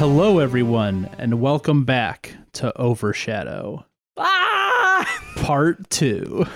[0.00, 3.84] Hello, everyone, and welcome back to Overshadow
[4.16, 5.20] Ah!
[5.36, 6.46] Part 2.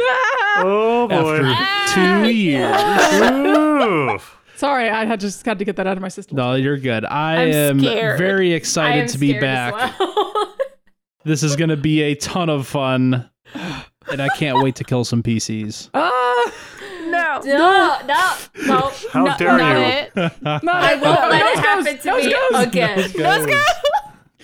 [0.57, 1.41] Oh boy.
[1.43, 2.75] After two years.
[3.21, 4.19] Ooh.
[4.57, 6.39] Sorry, I had just had to get that out of my system.
[6.39, 7.05] No, you're good.
[7.05, 8.19] I I'm am scared.
[8.19, 9.75] very excited am to be back.
[9.99, 10.57] well.
[11.25, 13.29] This is going to be a ton of fun,
[14.11, 15.91] and I can't wait to kill some PCs.
[15.93, 16.24] Ah!
[17.45, 18.33] No, no, no,
[18.67, 18.91] no.
[19.13, 19.83] How no, dare not you.
[19.85, 20.13] It.
[20.43, 22.63] No, I won't let nose it goes, happen to nose me goes.
[22.67, 22.99] again.
[23.23, 23.65] Nose goes.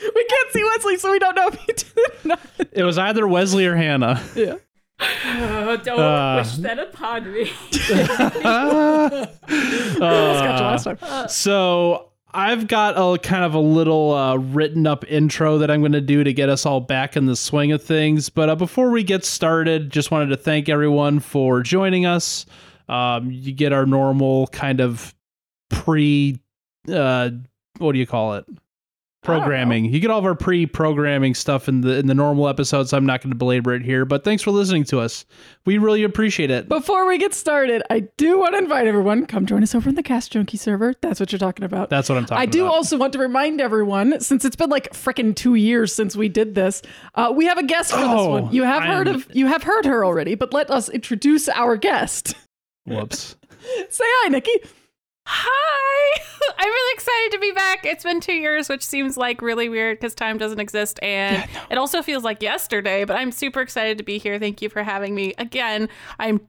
[0.15, 2.41] We can't see Wesley, so we don't know if he did it not.
[2.73, 4.19] It was either Wesley or Hannah.
[4.35, 4.55] Yeah.
[4.99, 6.37] Oh, don't Uh.
[6.43, 7.53] wish that upon me.
[7.91, 8.09] Let's
[9.99, 11.29] got you last time.
[11.29, 15.93] So I've got a kind of a little uh, written up intro that I'm going
[15.93, 18.29] to do to get us all back in the swing of things.
[18.31, 22.47] But uh, before we get started, just wanted to thank everyone for joining us.
[22.91, 25.15] Um, you get our normal kind of
[25.69, 26.41] pre,
[26.93, 27.31] uh,
[27.79, 28.45] what do you call it?
[29.23, 29.85] Programming.
[29.85, 32.95] You get all of our pre-programming stuff in the in the normal episodes.
[32.95, 35.27] I'm not going to belabor it here, but thanks for listening to us.
[35.67, 36.71] We really appreciate it.
[36.71, 39.95] Before we get started, I do want to invite everyone come join us over in
[39.95, 40.95] the Cast Junkie server.
[41.03, 41.91] That's what you're talking about.
[41.91, 42.43] That's what I'm talking about.
[42.43, 46.17] I do also want to remind everyone, since it's been like freaking two years since
[46.17, 46.81] we did this,
[47.15, 48.51] uh, we have a guest for this one.
[48.51, 51.77] You have I heard of you have heard her already, but let us introduce our
[51.77, 52.35] guest.
[52.87, 53.37] Whoops.
[53.91, 54.53] Say hi, Nikki.
[55.27, 56.21] Hi!
[56.59, 57.85] I'm really excited to be back.
[57.85, 60.99] It's been two years, which seems like really weird because time doesn't exist.
[61.03, 64.39] And it also feels like yesterday, but I'm super excited to be here.
[64.39, 65.89] Thank you for having me again.
[66.19, 66.41] I'm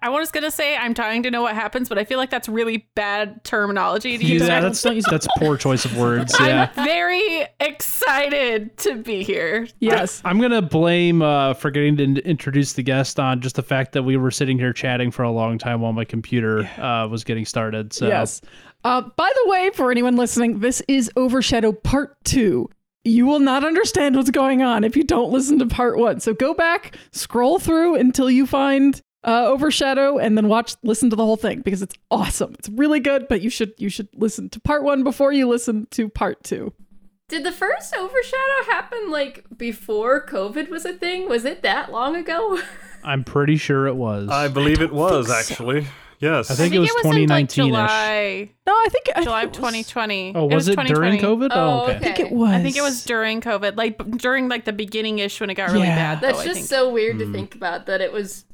[0.00, 2.48] I was gonna say I'm dying to know what happens, but I feel like that's
[2.48, 4.42] really bad terminology to use.
[4.42, 6.34] Yeah, don't- that's don't that's poor choice of words.
[6.38, 6.70] Yeah.
[6.76, 9.66] I'm very excited to be here.
[9.80, 10.22] Yes.
[10.24, 14.16] I'm gonna blame uh, forgetting to introduce the guest on just the fact that we
[14.16, 17.92] were sitting here chatting for a long time while my computer uh, was getting started.
[17.92, 18.40] So Yes.
[18.84, 22.68] Uh, by the way, for anyone listening, this is Overshadow Part 2.
[23.04, 26.20] You will not understand what's going on if you don't listen to Part 1.
[26.20, 31.16] So go back, scroll through until you find uh, Overshadow and then watch listen to
[31.16, 32.54] the whole thing because it's awesome.
[32.58, 35.86] It's really good, but you should you should listen to Part 1 before you listen
[35.92, 36.72] to Part 2.
[37.28, 41.28] Did the first overshadow happen like before COVID was a thing?
[41.28, 42.60] Was it that long ago?
[43.04, 44.28] I'm pretty sure it was.
[44.28, 45.34] I believe it was so.
[45.34, 45.86] actually.
[46.20, 46.52] Yes.
[46.52, 47.54] I think it was in like 2019-ish.
[47.56, 50.32] July, No, I think I July think of it was- 2020.
[50.36, 51.48] oh, was it, during COVID?
[51.50, 51.94] Oh, okay.
[51.94, 52.52] I think it was.
[52.52, 55.70] I think it was during COVID, like during like the beginning ish when it got
[55.72, 55.96] really Yeah.
[56.14, 56.20] bad.
[56.20, 56.66] That's though, I just think.
[56.68, 58.44] so weird to think about that it was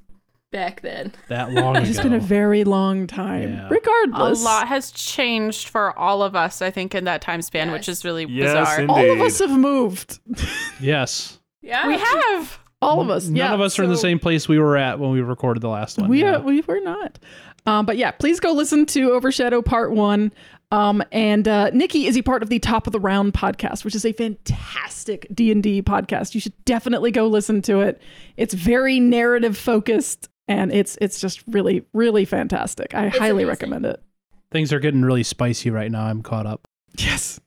[0.50, 1.12] back then.
[1.28, 1.86] That long ago.
[1.86, 3.54] It's been a very long time.
[3.54, 3.70] Yeah.
[4.14, 6.62] a lot has changed for all of us.
[6.62, 8.80] I think in that time span, which is really Yes, bizarre.
[8.80, 8.92] indeed.
[8.92, 10.20] all of us have moved.
[10.80, 11.38] yes.
[11.62, 11.86] Yeah.
[11.86, 12.58] we have.
[12.80, 13.26] all of us.
[13.26, 15.60] None yeah, of us are in the same place we were at when we recorded
[15.60, 16.08] the last one.
[16.08, 16.36] We yeah.
[16.36, 17.18] are, we were not.
[17.66, 20.32] Um, but yeah, please go listen to Overshadow Part One.
[20.70, 23.94] Um, and uh, Nikki is a part of the Top of the Round podcast, which
[23.94, 26.34] is a fantastic D and D podcast.
[26.34, 28.00] You should definitely go listen to it.
[28.36, 32.94] It's very narrative focused, and it's it's just really really fantastic.
[32.94, 33.46] I highly amazing.
[33.48, 34.02] recommend it.
[34.50, 36.04] Things are getting really spicy right now.
[36.06, 36.66] I'm caught up.
[36.96, 37.38] Yes.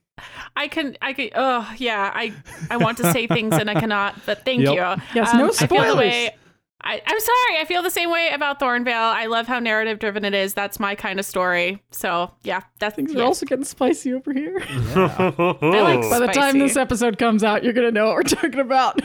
[0.54, 0.96] I can.
[1.02, 1.30] I can.
[1.34, 2.10] Oh yeah.
[2.14, 2.32] I
[2.70, 4.14] I want to say things and I cannot.
[4.24, 4.72] But thank Yep.
[4.74, 5.02] you.
[5.14, 5.96] Yes, um, no I feel the spoilers.
[5.96, 6.36] way.
[6.84, 7.60] I, I'm sorry.
[7.60, 8.92] I feel the same way about Thornvale.
[8.92, 10.52] I love how narrative driven it is.
[10.52, 11.80] That's my kind of story.
[11.92, 13.20] So yeah, that's Things yeah.
[13.20, 14.58] are also getting spicy over here.
[14.60, 18.60] I like By the time this episode comes out, you're gonna know what we're talking
[18.60, 19.00] about.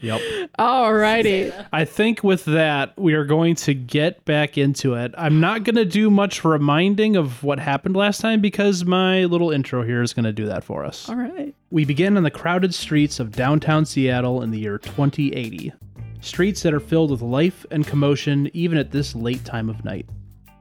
[0.00, 0.20] Yep.
[0.58, 1.66] All Alrighty.
[1.72, 5.12] I think with that, we are going to get back into it.
[5.18, 9.50] I'm not going to do much reminding of what happened last time because my little
[9.50, 11.08] intro here is going to do that for us.
[11.08, 11.52] All right.
[11.70, 15.72] We begin on the crowded streets of downtown Seattle in the year 2080.
[16.20, 20.06] Streets that are filled with life and commotion even at this late time of night.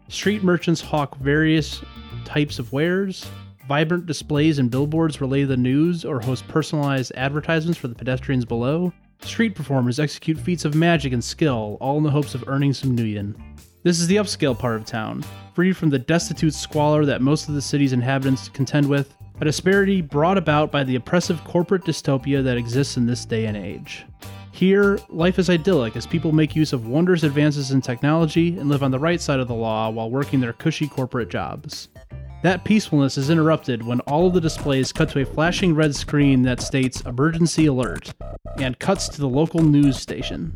[0.07, 1.81] Street merchants hawk various
[2.25, 3.25] types of wares.
[3.67, 8.93] Vibrant displays and billboards relay the news or host personalized advertisements for the pedestrians below.
[9.21, 12.95] Street performers execute feats of magic and skill, all in the hopes of earning some
[12.95, 13.35] nuyen.
[13.83, 15.21] This is the upscale part of town,
[15.53, 20.01] free from the destitute squalor that most of the city's inhabitants contend with, a disparity
[20.01, 24.05] brought about by the oppressive corporate dystopia that exists in this day and age.
[24.53, 28.81] Here, life is idyllic as people make use of wondrous advances in technology and live
[28.81, 31.89] on the right side of the law while working their cushy corporate jobs.
[32.43, 36.43] That peacefulness is interrupted when all of the displays cut to a flashing red screen
[36.43, 38.13] that states emergency alert
[38.57, 40.53] and cuts to the local news station.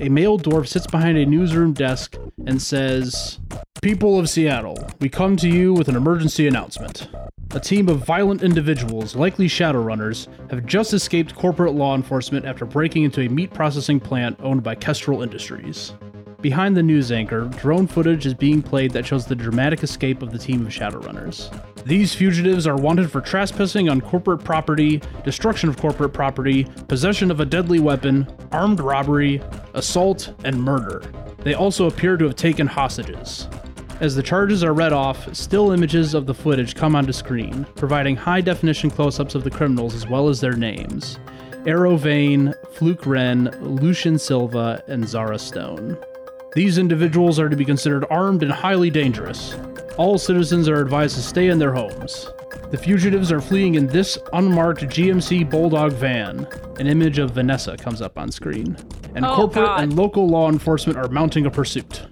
[0.00, 2.16] A male dwarf sits behind a newsroom desk
[2.46, 3.38] and says,
[3.80, 7.08] People of Seattle, we come to you with an emergency announcement.
[7.52, 13.04] A team of violent individuals, likely Shadowrunners, have just escaped corporate law enforcement after breaking
[13.04, 15.94] into a meat processing plant owned by Kestrel Industries.
[16.42, 20.32] Behind the news anchor, drone footage is being played that shows the dramatic escape of
[20.32, 21.50] the team of Shadowrunners.
[21.84, 27.40] These fugitives are wanted for trespassing on corporate property, destruction of corporate property, possession of
[27.40, 29.42] a deadly weapon, armed robbery,
[29.74, 31.02] assault, and murder.
[31.38, 33.46] They also appear to have taken hostages.
[34.00, 38.16] As the charges are read off, still images of the footage come onto screen, providing
[38.16, 41.18] high definition close ups of the criminals as well as their names
[41.66, 45.98] Arrow Vane, Fluke Wren, Lucian Silva, and Zara Stone.
[46.54, 49.54] These individuals are to be considered armed and highly dangerous.
[49.96, 52.28] All citizens are advised to stay in their homes.
[52.70, 56.46] The fugitives are fleeing in this unmarked GMC Bulldog van.
[56.78, 58.76] An image of Vanessa comes up on screen.
[59.14, 59.80] And Oh, corporate God.
[59.82, 62.02] and local law enforcement are mounting a pursuit.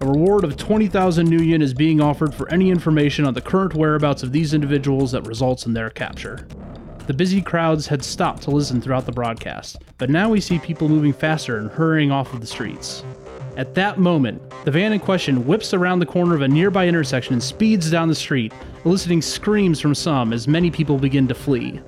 [0.00, 4.22] A reward of 20,000 nuyen is being offered for any information on the current whereabouts
[4.22, 6.46] of these individuals that results in their capture.
[7.08, 10.88] The busy crowds had stopped to listen throughout the broadcast, but now we see people
[10.88, 13.02] moving faster and hurrying off of the streets.
[13.58, 17.32] At that moment, the van in question whips around the corner of a nearby intersection
[17.32, 18.52] and speeds down the street,
[18.84, 21.80] eliciting screams from some as many people begin to flee.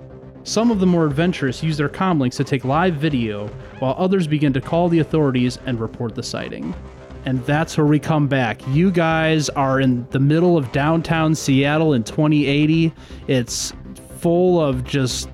[0.43, 3.46] Some of the more adventurous use their comlinks to take live video,
[3.78, 6.75] while others begin to call the authorities and report the sighting.
[7.25, 8.61] And that's where we come back.
[8.70, 12.93] You guys are in the middle of downtown Seattle in 2080.
[13.28, 13.72] It's
[14.19, 15.28] full of just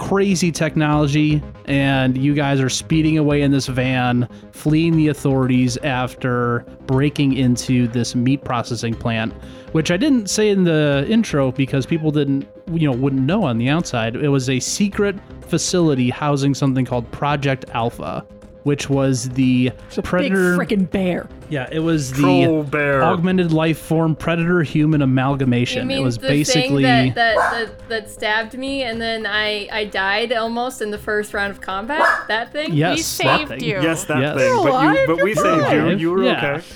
[0.00, 6.64] crazy technology, and you guys are speeding away in this van, fleeing the authorities after
[6.86, 9.32] breaking into this meat processing plant,
[9.72, 13.58] which I didn't say in the intro because people didn't, you know, wouldn't know on
[13.58, 14.16] the outside.
[14.16, 18.26] It was a secret facility housing something called Project Alpha.
[18.62, 20.58] Which was the It's a predator?
[20.58, 21.26] big freaking bear.
[21.48, 23.02] yeah, it was the Troll bear.
[23.02, 25.86] augmented life form predator human You amalgamation.
[25.86, 29.66] mean It was the basically thing that, that, that, that stabbed me and then I,
[29.72, 32.06] I died almost in the first round of combat?
[32.28, 32.74] That thing?
[32.74, 33.60] yes, we that saved thing.
[33.64, 33.80] you.
[33.82, 34.36] Yes, that Yes.
[34.36, 34.56] thing.
[34.56, 35.80] But you, alive, but we you're saved you.
[35.80, 36.00] alive.
[36.00, 36.54] You were Yeah.
[36.56, 36.66] okay.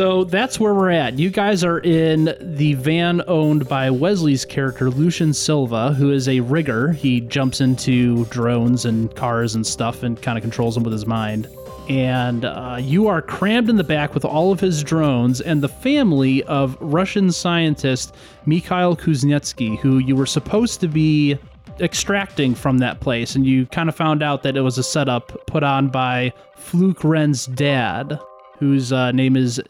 [0.00, 1.18] So that's where we're at.
[1.18, 6.40] You guys are in the van owned by Wesley's character, Lucian Silva, who is a
[6.40, 6.92] rigger.
[6.92, 11.04] He jumps into drones and cars and stuff and kind of controls them with his
[11.04, 11.48] mind.
[11.90, 15.68] And uh, you are crammed in the back with all of his drones and the
[15.68, 18.14] family of Russian scientist
[18.46, 21.36] Mikhail Kuznetsky, who you were supposed to be
[21.78, 23.34] extracting from that place.
[23.34, 27.04] And you kind of found out that it was a setup put on by Fluke
[27.04, 28.18] Wren's dad,
[28.60, 29.60] whose uh, name is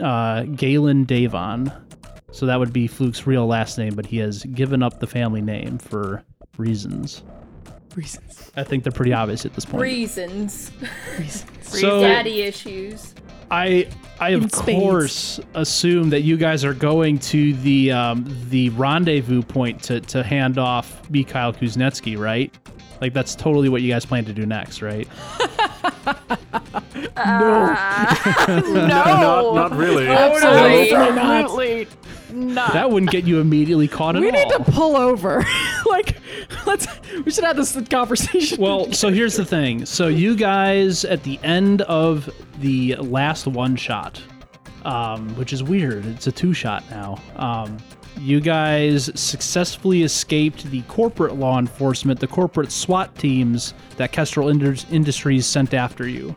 [0.00, 1.72] uh, Galen Davon.
[2.30, 5.42] So that would be Fluke's real last name, but he has given up the family
[5.42, 6.22] name for
[6.56, 7.22] reasons.
[7.94, 8.50] Reasons.
[8.56, 9.82] I think they're pretty obvious at this point.
[9.82, 10.70] Reasons.
[11.18, 11.50] Reasons.
[11.62, 13.14] So Daddy issues.
[13.50, 13.86] I
[14.18, 19.82] I of course assume that you guys are going to the um, the rendezvous point
[19.84, 22.54] to, to hand off Mikhail Kuznetsky, right?
[23.02, 25.08] Like that's totally what you guys plan to do next, right?
[27.16, 27.76] no.
[28.46, 30.06] No, Not, not really.
[30.06, 31.18] Absolutely not.
[31.18, 31.88] absolutely
[32.32, 32.72] not.
[32.74, 34.32] That wouldn't get you immediately caught at We all.
[34.32, 35.44] We need to pull over.
[35.86, 36.16] like,
[36.64, 36.86] let's.
[37.24, 38.60] We should have this conversation.
[38.60, 39.84] Well, so here's the thing.
[39.84, 42.30] So you guys at the end of
[42.60, 44.22] the last one shot,
[44.84, 46.06] um, which is weird.
[46.06, 47.20] It's a two shot now.
[47.34, 47.78] Um,
[48.18, 55.46] you guys successfully escaped the corporate law enforcement, the corporate SWAT teams that Kestrel Industries
[55.46, 56.34] sent after you.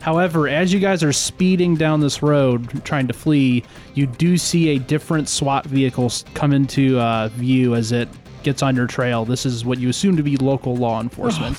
[0.00, 3.62] However, as you guys are speeding down this road trying to flee,
[3.94, 8.08] you do see a different SWAT vehicle come into uh, view as it
[8.42, 9.24] gets on your trail.
[9.24, 11.56] This is what you assume to be local law enforcement.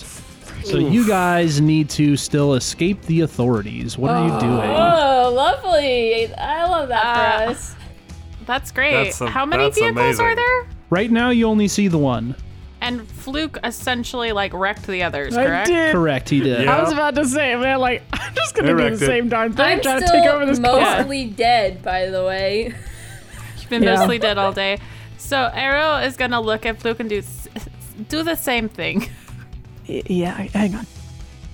[0.65, 3.97] so you guys need to still escape the authorities.
[3.97, 4.69] What are you doing?
[4.69, 6.33] Oh, lovely.
[6.35, 7.75] I love that Uh, for us.
[8.45, 9.05] That's great.
[9.05, 10.67] That's a- How many that's vehicles are there?
[10.89, 12.35] Right now, you only see the one.
[12.81, 15.67] And Fluke essentially like wrecked the others, I correct?
[15.69, 15.91] did.
[15.93, 16.63] Correct, he did.
[16.65, 16.77] Yeah.
[16.77, 19.07] I was about to say, man, like, I'm just gonna do the Erected.
[19.07, 20.97] same darn thing, I'm trying to still take over this car.
[20.97, 22.73] mostly dead, by the way.
[23.59, 23.95] You've been Yeah.
[23.95, 24.79] mostly dead all day.
[25.17, 27.47] So Arrow is gonna look at Fluke and do s-
[28.09, 29.07] do the same thing.
[29.87, 30.85] Y- Yeah, hang on.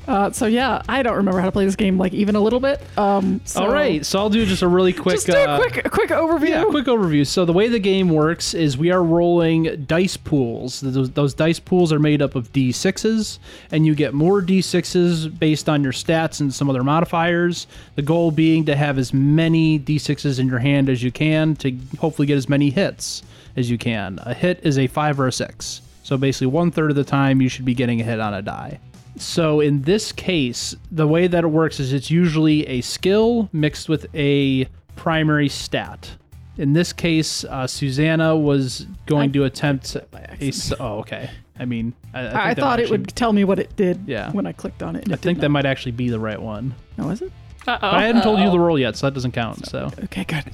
[0.10, 2.60] Uh, so yeah, I don't remember how to play this game, like even a little
[2.60, 2.82] bit.
[2.98, 5.18] Um, so All right, so I'll do just a really quick.
[5.18, 6.50] just do uh, a quick, quick overview.
[6.50, 7.28] Yeah, quick overview.
[7.28, 10.82] So the way the game works is we are rolling dice pools.
[10.82, 13.38] Those, those dice pools are made up of d6s,
[13.72, 17.68] and you get more d6s based on your stats and some other modifiers.
[17.94, 21.78] The goal being to have as many d6s in your hand as you can to
[22.00, 23.22] hopefully get as many hits
[23.56, 24.20] as you can.
[24.24, 25.84] A hit is a five or a six.
[26.01, 28.42] So basically, one third of the time you should be getting a hit on a
[28.42, 28.80] die.
[29.20, 33.90] So in this case, the way that it works is it's usually a skill mixed
[33.90, 36.10] with a primary stat.
[36.58, 40.04] In this case, uh, Susanna was going to attempt a.
[40.42, 41.30] s- Oh, okay.
[41.60, 43.76] I mean, I, I, think I thought might it actually- would tell me what it
[43.76, 44.32] did Yeah.
[44.32, 45.10] when I clicked on it.
[45.10, 46.74] I it think that might actually be the right one.
[46.98, 47.08] not.
[47.08, 47.32] Oh, is it?
[47.68, 49.66] Uh But I hadn't told you the roll yet, so that doesn't count.
[49.68, 50.46] So, Okay, good.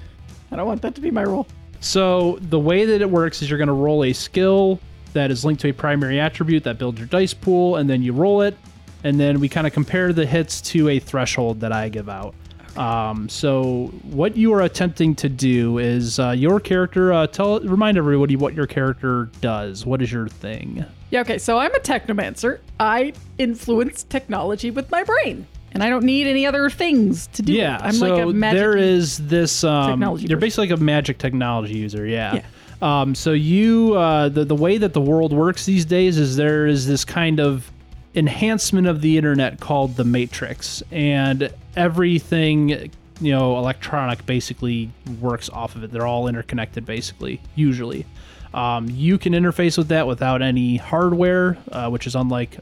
[0.51, 1.45] I don't want that to be my role.
[1.81, 4.79] So the way that it works is you're going to roll a skill
[5.15, 8.13] that is linked to a primary attribute that builds your dice pool, and then you
[8.13, 8.55] roll it,
[9.03, 12.35] and then we kind of compare the hits to a threshold that I give out.
[12.77, 17.13] Um, so what you are attempting to do is uh, your character.
[17.13, 19.85] Uh, tell remind everybody what your character does.
[19.85, 20.85] What is your thing?
[21.09, 22.59] Yeah, okay, so I'm a technomancer.
[22.79, 25.47] I influence technology with my brain.
[25.71, 27.81] And I don't need any other things to do Yeah, it.
[27.83, 29.61] I'm so like a magic there is this.
[29.65, 32.05] Um, technology you're basically like a magic technology user.
[32.05, 32.43] Yeah.
[32.81, 36.67] Um, so you uh, the the way that the world works these days is there
[36.67, 37.71] is this kind of
[38.15, 42.91] enhancement of the internet called the Matrix, and everything
[43.21, 44.89] you know electronic basically
[45.21, 45.91] works off of it.
[45.91, 47.41] They're all interconnected, basically.
[47.55, 48.05] Usually,
[48.53, 52.57] um, you can interface with that without any hardware, uh, which is unlike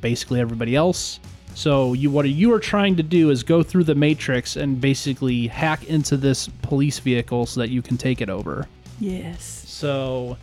[0.00, 1.20] basically everybody else.
[1.54, 5.46] So you what you are trying to do is go through the matrix and basically
[5.46, 8.66] hack into this police vehicle so that you can take it over.
[9.00, 9.64] Yes.
[9.66, 10.36] So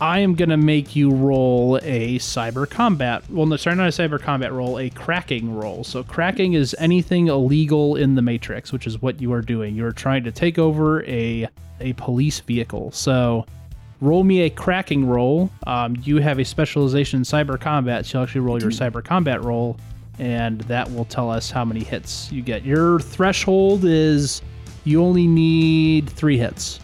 [0.00, 3.22] I am gonna make you roll a cyber combat.
[3.30, 5.84] Well, no, sorry, not a cyber combat roll, a cracking roll.
[5.84, 9.74] So cracking is anything illegal in the matrix, which is what you are doing.
[9.74, 11.48] You are trying to take over a
[11.80, 12.92] a police vehicle.
[12.92, 13.44] So
[14.00, 15.50] roll me a cracking roll.
[15.66, 19.42] Um, you have a specialization in cyber combat, so you'll actually roll your cyber combat
[19.42, 19.76] roll,
[20.18, 22.64] and that will tell us how many hits you get.
[22.64, 24.42] Your threshold is
[24.84, 26.80] you only need three hits.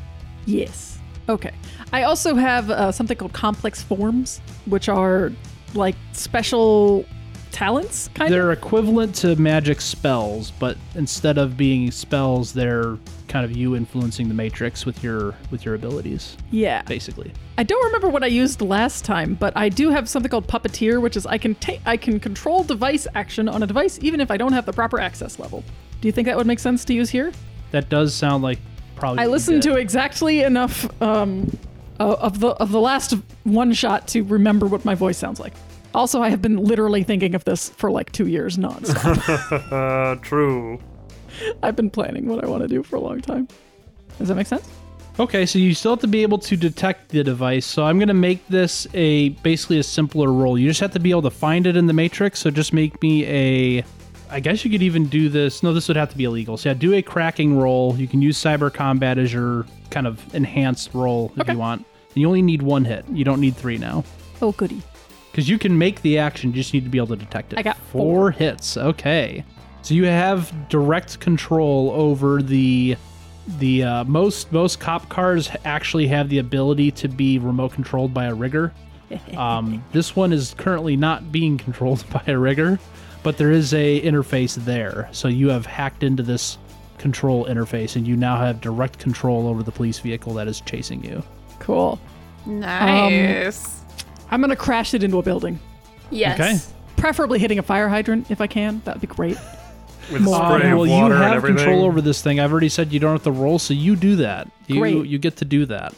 [0.47, 0.90] Yes.
[1.31, 1.53] Okay.
[1.93, 5.33] I also have uh, something called complex forms, which are
[5.75, 7.05] like special
[7.53, 8.59] talents, kind of they're of.
[8.59, 12.97] equivalent to magic spells, but instead of being spells, they're
[13.29, 16.83] kind of you influencing the matrix with your with your abilities, Yeah.
[16.83, 17.33] basically.
[17.59, 21.01] I don't remember what I used last time, but I do have something called puppeteer,
[21.01, 24.31] which is I can take I can control device action on a device even if
[24.31, 25.63] I don't have the proper access level.
[26.01, 27.33] Do you think that would make sense to use here?
[27.73, 28.59] That does sound like
[29.01, 29.23] probably.
[29.23, 31.57] I listened to exactly enough um,
[31.99, 33.15] of the of the last
[33.45, 35.53] one shot to remember what my voice sounds like.
[35.95, 39.73] Also, I have been literally thinking of this for like two years nonstop.
[39.73, 40.79] Uh, true.
[41.63, 43.49] I've been planning what I want to do for a long time.
[44.19, 44.69] Does that make sense?
[45.19, 47.67] Okay, so you still have to be able to detect the device.
[47.67, 50.59] So I'm gonna make this a basically a simpler roll.
[50.59, 52.41] You just have to be able to find it in the matrix.
[52.41, 53.85] So just make me a.
[54.31, 55.63] I guess you could even do this.
[55.63, 56.57] No, this would have to be illegal.
[56.57, 57.97] So yeah, do a cracking roll.
[57.97, 61.53] You can use cyber combat as your kind of enhanced roll if Okay.
[61.53, 61.85] you want.
[62.15, 63.05] And You only need one hit.
[63.13, 64.05] You don't need three now.
[64.43, 64.83] Oh, goody.
[65.31, 67.59] Because you can make the action, you just need to be able to detect it.
[67.59, 68.31] I got four, four.
[68.33, 68.77] hits.
[68.77, 69.45] Okay,
[69.83, 72.97] so you have direct control over the
[73.59, 78.27] the uh, most most cop cars actually have the ability to be remote controlled by
[78.27, 78.73] a rigger.
[79.37, 82.79] Um, this one is currently not being controlled by a rigger,
[83.23, 85.09] but there is a interface there.
[85.13, 86.59] So you have hacked into this
[86.99, 91.03] control interface, and you now have direct control over the police vehicle that is chasing
[91.05, 91.23] you.
[91.59, 91.99] Cool.
[92.47, 93.81] Nice.
[93.81, 93.87] Um,
[94.31, 95.59] I'm gonna crash it into a building,
[96.11, 96.39] Yes.
[96.41, 96.59] Okay.
[96.97, 98.81] preferably hitting a fire hydrant if I can.
[98.85, 99.37] That'd be great.
[100.13, 101.57] With Well, uh, spray of well, you water and have everything.
[101.59, 102.41] control over this thing.
[102.41, 104.49] I've already said you don't have to roll, so you do that.
[104.67, 105.07] You Great.
[105.07, 105.95] you get to do that.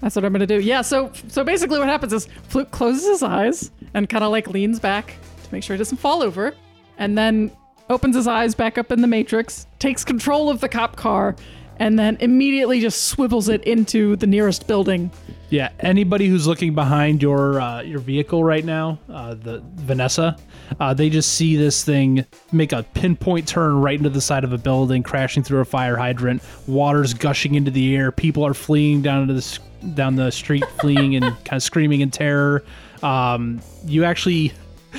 [0.00, 0.60] That's what I'm gonna do.
[0.60, 0.82] Yeah.
[0.82, 4.78] So so basically, what happens is Fluke closes his eyes and kind of like leans
[4.78, 5.16] back
[5.48, 6.54] to make sure he doesn't fall over,
[6.98, 7.50] and then
[7.90, 11.34] opens his eyes back up in the matrix, takes control of the cop car,
[11.78, 15.10] and then immediately just swivels it into the nearest building.
[15.50, 15.70] Yeah.
[15.80, 20.36] Anybody who's looking behind your uh, your vehicle right now, uh, the Vanessa,
[20.78, 24.52] uh, they just see this thing make a pinpoint turn right into the side of
[24.52, 26.42] a building, crashing through a fire hydrant.
[26.66, 28.12] Water's gushing into the air.
[28.12, 29.58] People are fleeing down to the
[29.94, 32.64] down the street, fleeing and kind of screaming in terror.
[33.02, 34.52] Um, you actually.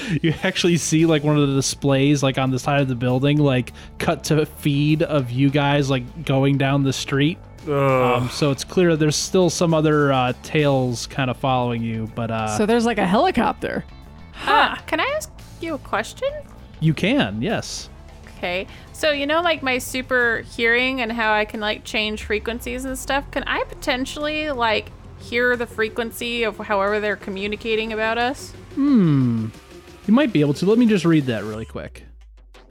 [0.21, 3.37] You actually see like one of the displays like on the side of the building,
[3.37, 7.37] like cut to feed of you guys like going down the street.
[7.67, 12.31] Um, so it's clear there's still some other uh, tails kind of following you, but
[12.31, 13.85] uh, So there's like a helicopter.
[14.45, 15.29] Uh, can I ask
[15.61, 16.29] you a question?
[16.79, 17.89] you can, yes.
[18.37, 18.65] Okay.
[18.93, 22.97] So, you know, like my super hearing and how I can like change frequencies and
[22.97, 28.53] stuff, can I potentially like hear the frequency of however they're communicating about us?
[30.09, 30.65] You might be able to.
[30.65, 32.03] Let me just read that really quick.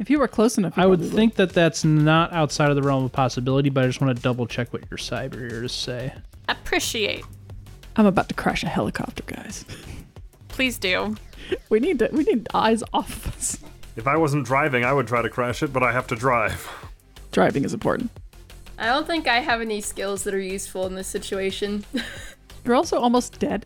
[0.00, 2.82] If you were close enough, I would probably think that that's not outside of the
[2.82, 6.12] realm of possibility, but I just want to double check what your cyber ears say.
[6.48, 7.24] Appreciate.
[7.94, 9.64] I'm about to crash a helicopter, guys.
[10.48, 11.14] Please do.
[11.68, 12.08] We need to.
[12.10, 13.58] We need eyes off of us.
[13.94, 16.68] if I wasn't driving, I would try to crash it, but I have to drive.
[17.30, 18.10] Driving is important.
[18.80, 21.84] I don't think I have any skills that are useful in this situation.
[22.64, 23.64] You're also almost dead.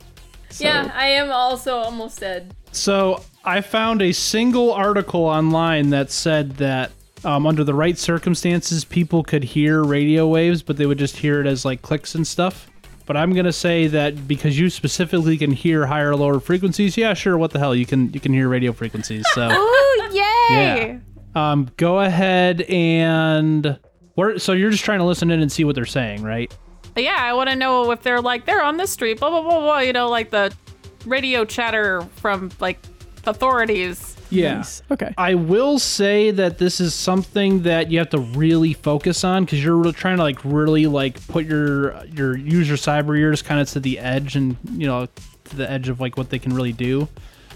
[0.50, 2.54] So- yeah, I am also almost dead.
[2.72, 6.92] So I found a single article online that said that
[7.24, 11.40] um, under the right circumstances, people could hear radio waves, but they would just hear
[11.40, 12.68] it as like clicks and stuff.
[13.06, 16.96] but I'm gonna say that because you specifically can hear higher or lower frequencies.
[16.96, 17.36] Yeah, sure.
[17.36, 17.74] What the hell?
[17.74, 19.24] You can you can hear radio frequencies.
[19.34, 21.00] So Ooh, yay!
[21.34, 23.78] um, go ahead and
[24.14, 24.38] where.
[24.38, 26.52] So you're just trying to listen in and see what they're saying, right?
[26.96, 29.60] Yeah, I want to know if they're like they're on this street, blah blah blah
[29.60, 29.78] blah.
[29.80, 30.54] You know, like the
[31.06, 32.78] radio chatter from like
[33.26, 34.16] authorities.
[34.30, 34.54] Yeah.
[34.56, 34.82] Nice.
[34.90, 35.12] Okay.
[35.18, 39.62] I will say that this is something that you have to really focus on because
[39.62, 43.68] you're really trying to like really like put your your user cyber ears kind of
[43.70, 45.06] to the edge and you know
[45.44, 47.08] to the edge of like what they can really do.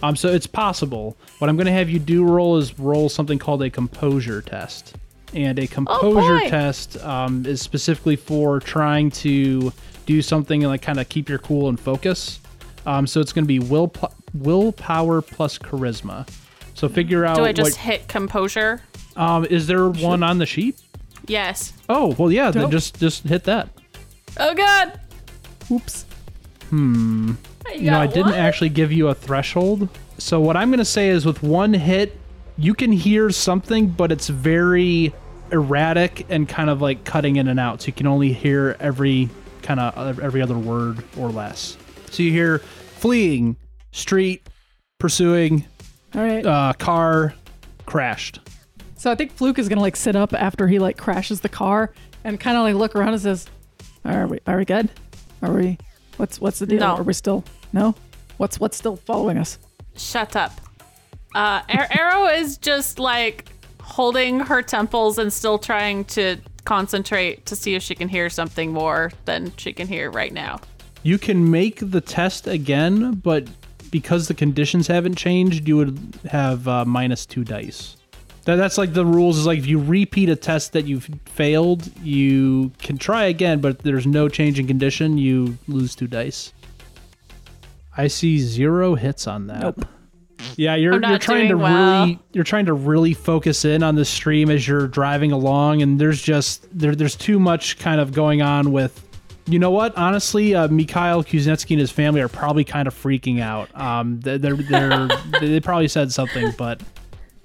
[0.03, 1.17] Um, so it's possible.
[1.39, 4.95] What I'm going to have you do roll is roll something called a composure test,
[5.33, 6.51] and a composure boy.
[6.51, 9.73] test um, is specifically for trying to
[10.05, 12.41] do something and like kind of keep your cool and focus.
[12.85, 16.29] Um, so it's going to be will pl- willpower plus charisma.
[16.75, 18.83] So figure out Do I just what hit composure?
[19.17, 20.81] um, is there one on the sheet?
[21.27, 21.73] Yes.
[21.89, 22.51] Oh, well, yeah.
[22.51, 22.73] Then Nope.
[22.73, 23.69] just just hit that.
[24.39, 25.01] Oh god.
[25.71, 26.05] Oops.
[26.71, 27.33] Hmm.
[27.75, 29.89] You know, I didn't actually give you a threshold.
[30.19, 32.17] So what I'm gonna say is, with one hit,
[32.59, 35.13] you can hear something, but it's very
[35.53, 37.83] erratic and kind of like cutting in and out.
[37.83, 39.29] So you can only hear every
[39.63, 41.77] kind of every other word or less.
[42.11, 43.57] So you hear fleeing,
[43.97, 44.49] street,
[44.99, 45.65] pursuing,
[46.15, 46.45] All right.
[46.45, 47.35] uh, car,
[47.87, 48.41] crashed.
[48.97, 51.93] So I think Fluke is gonna like sit up after he like crashes the car
[52.25, 53.47] and kind of like look around and says,
[54.05, 54.41] "Are we?
[54.47, 54.91] Are we good?
[55.43, 55.79] Are we?
[56.17, 56.81] What's what's the deal?
[56.81, 56.97] No.
[56.97, 57.95] Are we still no?
[58.39, 59.59] What's what's still following us?
[59.97, 60.53] Shut up.
[61.35, 63.47] Uh, Arrow is just like
[63.81, 68.73] holding her temples and still trying to concentrate to see if she can hear something
[68.73, 70.59] more than she can hear right now.
[71.03, 73.47] You can make the test again, but
[73.91, 75.99] because the conditions haven't changed, you would
[76.31, 77.97] have uh, minus two dice.
[78.45, 79.39] That, that's like the rules.
[79.39, 83.73] Is like if you repeat a test that you've failed, you can try again, but
[83.73, 86.53] if there's no change in condition, you lose two dice.
[87.97, 89.61] I see zero hits on that.
[89.61, 89.87] Nope.
[90.57, 92.05] Yeah, you're you're trying to well.
[92.05, 95.99] really you're trying to really focus in on the stream as you're driving along, and
[95.99, 99.03] there's just there there's too much kind of going on with.
[99.49, 99.97] You know what?
[99.97, 103.75] Honestly, uh, Mikhail Kuznetsky and his family are probably kind of freaking out.
[103.81, 105.09] Um, they're, they're, they're
[105.41, 106.81] they probably said something, but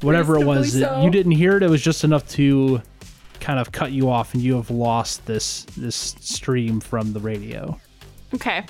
[0.01, 1.03] whatever it was, Reasonably it, so.
[1.03, 1.63] you didn't hear it.
[1.63, 2.81] It was just enough to
[3.39, 7.79] kind of cut you off, and you have lost this this stream from the radio.
[8.33, 8.65] Okay.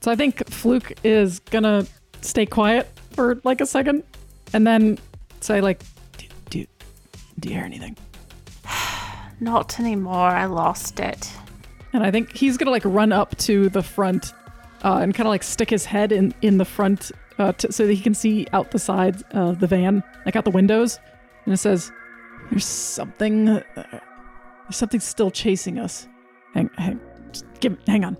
[0.00, 1.86] So I think Fluke is gonna
[2.22, 4.04] stay quiet for like a second,
[4.52, 4.98] and then
[5.40, 5.82] say like,
[6.16, 6.66] "Do do,
[7.38, 7.96] do you hear anything?"
[9.40, 10.30] Not anymore.
[10.30, 11.30] I lost it.
[11.92, 14.32] And I think he's gonna like run up to the front
[14.84, 17.86] uh, and kind of like stick his head in in the front uh, t- so
[17.86, 20.98] that he can see out the sides of the van, like out the windows.
[21.44, 21.90] And it says,
[22.50, 23.48] "There's something.
[23.48, 26.06] Uh, there's something still chasing us.
[26.54, 27.00] Hang, hang,
[27.60, 28.16] give, hang on."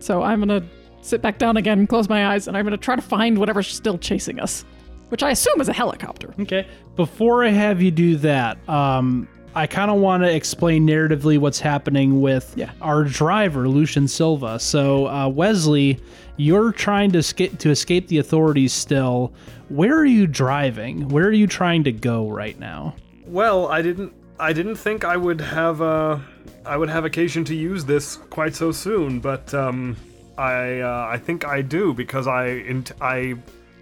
[0.00, 0.62] So I'm gonna
[1.00, 3.96] sit back down again, close my eyes, and I'm gonna try to find whatever's still
[3.98, 4.64] chasing us,
[5.08, 6.34] which I assume is a helicopter.
[6.40, 6.66] Okay.
[6.96, 11.58] Before I have you do that, um, I kind of want to explain narratively what's
[11.58, 12.70] happening with Yeah.
[12.80, 14.60] our driver, Lucian Silva.
[14.60, 15.98] So, uh, Wesley,
[16.36, 18.72] you're trying to escape to escape the authorities.
[18.72, 19.32] Still,
[19.68, 21.08] where are you driving?
[21.08, 22.94] Where are you trying to go right now?
[23.26, 24.12] Well, I didn't.
[24.38, 25.82] I didn't think I would have.
[25.82, 26.18] Uh,
[26.64, 29.96] I would have occasion to use this quite so soon, but um,
[30.38, 30.78] I.
[30.78, 32.46] Uh, I think I do because I.
[32.46, 33.34] Int- I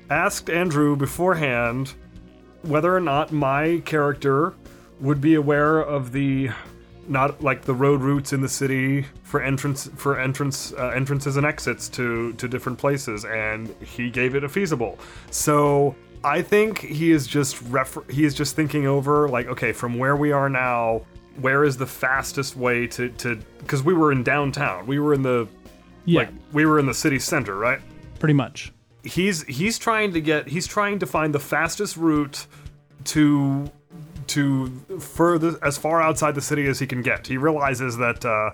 [0.09, 1.93] asked Andrew beforehand
[2.62, 4.55] whether or not my character
[5.01, 6.51] would be aware of the
[7.09, 11.47] not like the road routes in the city for entrance for entrance uh, entrances and
[11.47, 14.99] exits to to different places and he gave it a feasible.
[15.31, 19.99] So i think he is just refer- he is just thinking over like okay from
[19.99, 21.03] where we are now
[21.41, 24.87] where is the fastest way to to because we were in downtown.
[24.87, 25.47] We were in the
[26.07, 27.81] Yeah, like we were in the city center right?
[28.19, 28.73] Pretty much.
[29.05, 32.47] he's he's trying to get he's trying to find the fastest route
[33.05, 33.71] to
[34.29, 37.27] to further as far outside the city as he can get.
[37.27, 38.51] He realizes that uh,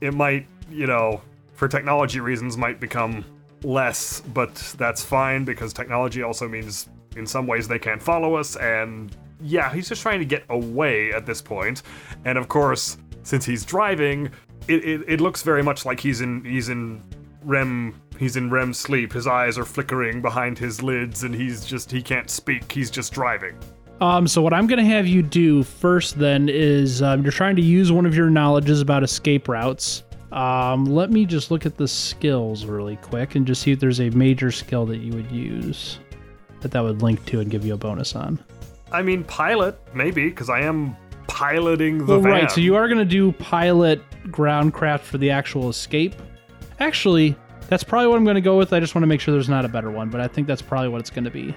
[0.00, 1.20] it might, you know,
[1.54, 3.24] for technology reasons, might become
[3.62, 8.56] less, but that's fine because technology also means in some ways they can't follow us.
[8.56, 11.82] And yeah, he's just trying to get away at this point.
[12.24, 14.30] And of course, since he's driving,
[14.68, 17.02] it, it, it looks very much like he's in he's in
[17.44, 19.12] REM he's in REM sleep.
[19.12, 22.70] His eyes are flickering behind his lids, and he's just he can't speak.
[22.70, 23.58] He's just driving.
[24.02, 27.54] Um, so what I'm going to have you do first then is um, you're trying
[27.54, 30.02] to use one of your knowledges about escape routes.
[30.32, 34.00] Um, let me just look at the skills really quick and just see if there's
[34.00, 36.00] a major skill that you would use
[36.62, 38.40] that that would link to and give you a bonus on.
[38.90, 40.96] I mean, pilot maybe because I am
[41.28, 42.32] piloting the Well, van.
[42.32, 42.50] right.
[42.50, 46.14] So you are going to do pilot groundcraft for the actual escape.
[46.80, 47.36] Actually,
[47.68, 48.72] that's probably what I'm going to go with.
[48.72, 50.60] I just want to make sure there's not a better one, but I think that's
[50.60, 51.54] probably what it's going to be.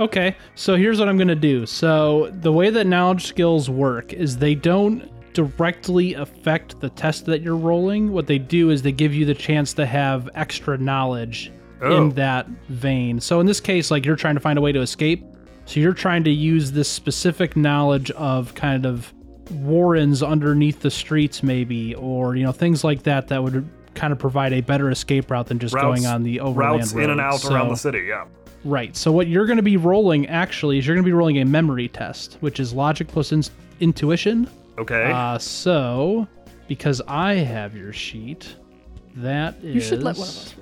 [0.00, 1.66] Okay, so here's what I'm going to do.
[1.66, 7.40] So, the way that knowledge skills work is they don't directly affect the test that
[7.42, 8.12] you're rolling.
[8.12, 11.52] What they do is they give you the chance to have extra knowledge
[11.84, 11.96] Oh.
[11.96, 13.18] in that vein.
[13.20, 15.24] So, in this case, like you're trying to find a way to escape.
[15.66, 19.12] So, you're trying to use this specific knowledge of kind of
[19.50, 24.18] warrens underneath the streets, maybe, or, you know, things like that that would kind of
[24.18, 27.20] provide a better escape route than just going on the overland routes in and road.
[27.20, 28.06] out around the city.
[28.08, 28.24] Yeah.
[28.64, 28.96] Right.
[28.96, 31.44] So what you're going to be rolling actually is you're going to be rolling a
[31.44, 33.42] memory test, which is logic plus in-
[33.80, 34.48] intuition.
[34.78, 35.10] Okay.
[35.12, 36.26] Uh, so
[36.68, 38.54] because I have your sheet,
[39.16, 39.74] that is.
[39.74, 40.54] You should let one of us.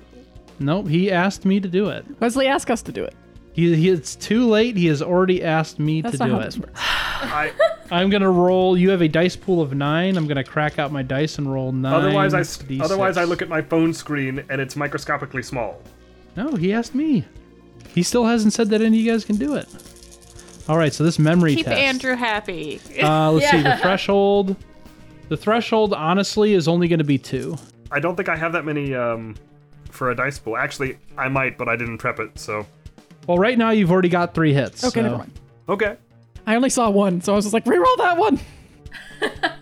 [0.59, 0.87] Nope.
[0.87, 2.05] He asked me to do it.
[2.19, 3.15] Wesley, ask us to do it.
[3.53, 4.77] He, he it's too late.
[4.77, 6.45] He has already asked me That's to not do how it.
[6.45, 6.71] this works.
[6.75, 7.51] I,
[7.91, 8.77] I'm gonna roll.
[8.77, 10.15] You have a dice pool of nine.
[10.17, 11.93] I'm gonna crack out my dice and roll nine.
[11.93, 12.81] otherwise, I st- D6.
[12.83, 15.81] otherwise I look at my phone screen and it's microscopically small.
[16.37, 17.25] No, he asked me.
[17.93, 19.67] He still hasn't said that any of you guys can do it.
[20.69, 20.93] All right.
[20.93, 21.65] So this memory test.
[21.65, 21.79] Keep test.
[21.79, 22.79] Andrew happy.
[23.01, 23.61] Uh, let's see.
[23.61, 24.55] The threshold.
[25.29, 27.57] The threshold, honestly, is only going to be two.
[27.91, 29.35] I don't think I have that many um,
[29.89, 30.57] for a dice pool.
[30.57, 32.37] Actually, I might, but I didn't prep it.
[32.39, 32.65] So
[33.27, 34.83] Well, right now you've already got three hits.
[34.83, 35.31] Okay, so- never mind.
[35.69, 35.97] okay.
[36.47, 38.39] I only saw one, so I was just like, reroll that one.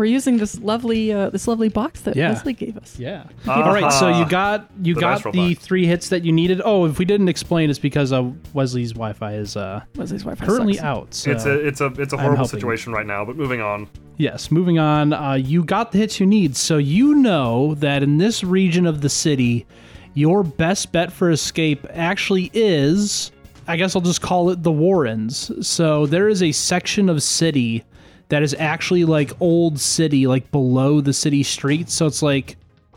[0.00, 2.30] We're using this lovely, uh, this lovely box that Yeah.
[2.30, 2.98] Wesley gave us.
[2.98, 3.24] Yeah.
[3.46, 3.92] All right.
[3.92, 5.60] So you got you The got the box.
[5.62, 6.62] three hits that you needed.
[6.64, 10.72] Oh, if we didn't explain, it's because uh, Wesley's Wi-Fi is uh, Wesley's Wi-Fi currently
[10.72, 10.84] sucks.
[10.86, 11.12] out.
[11.12, 11.30] So.
[11.32, 13.26] It's a it's a it's a I'm horrible situation right now.
[13.26, 13.88] But moving on.
[14.16, 15.12] Yes, moving on.
[15.12, 19.02] Uh, you got the hits you need, so you know that in this region of
[19.02, 19.66] the city,
[20.14, 23.32] your best bet for escape actually is.
[23.68, 25.50] I guess I'll just call it the Warrens.
[25.68, 27.84] So there is a section of city
[28.30, 31.92] that is actually like old city, like below the city streets.
[31.94, 32.56] So it's like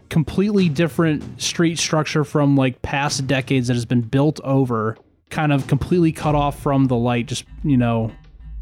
[0.10, 4.98] completely different street structure from like past decades that has been built over,
[5.30, 7.26] kind of completely cut off from the light.
[7.26, 8.12] Just you know,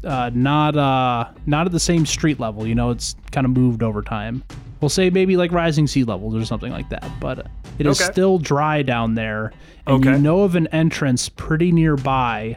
[0.04, 2.66] uh, not uh, not at the same street level.
[2.66, 4.42] You know, it's kind of moved over time.
[4.80, 7.08] We'll say maybe like rising sea levels or something like that.
[7.20, 7.46] But
[7.78, 8.10] it is Okay.
[8.10, 9.52] still dry down there,
[9.86, 12.56] and you know of an entrance pretty nearby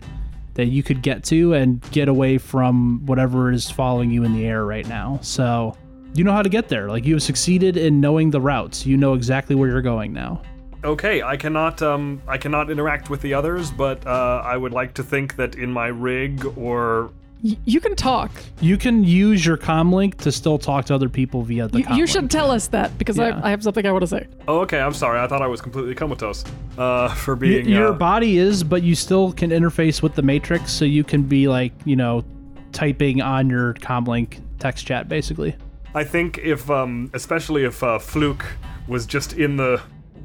[0.55, 4.45] that you could get to and get away from whatever is following you in the
[4.45, 5.19] air right now.
[5.21, 5.77] So
[6.13, 6.89] you know how to get there.
[6.89, 8.85] Like you have succeeded in knowing the routes.
[8.85, 10.41] You know exactly where you're going now.
[10.83, 14.93] Okay, I cannot um I cannot interact with the others, but uh, I would like
[14.95, 17.11] to think that in my rig or
[17.43, 18.31] Y- you can talk.
[18.61, 22.03] You can use your comlink to still talk to other people via the You, you
[22.05, 22.09] comlink.
[22.09, 23.39] should tell us that because Yeah.
[23.43, 24.27] I, I have something I want to say.
[24.47, 25.19] oh okay, I'm sorry.
[25.19, 26.43] I thought I was completely comatose
[26.77, 30.21] uh, for Y- being your uh, body is, but you still can interface with the
[30.21, 32.23] matrix, so you can be like, you know,
[32.71, 35.55] typing on your comlink text chat basically.
[35.93, 38.45] I think if, um, especially if uh, Fluke
[38.87, 39.81] was just in the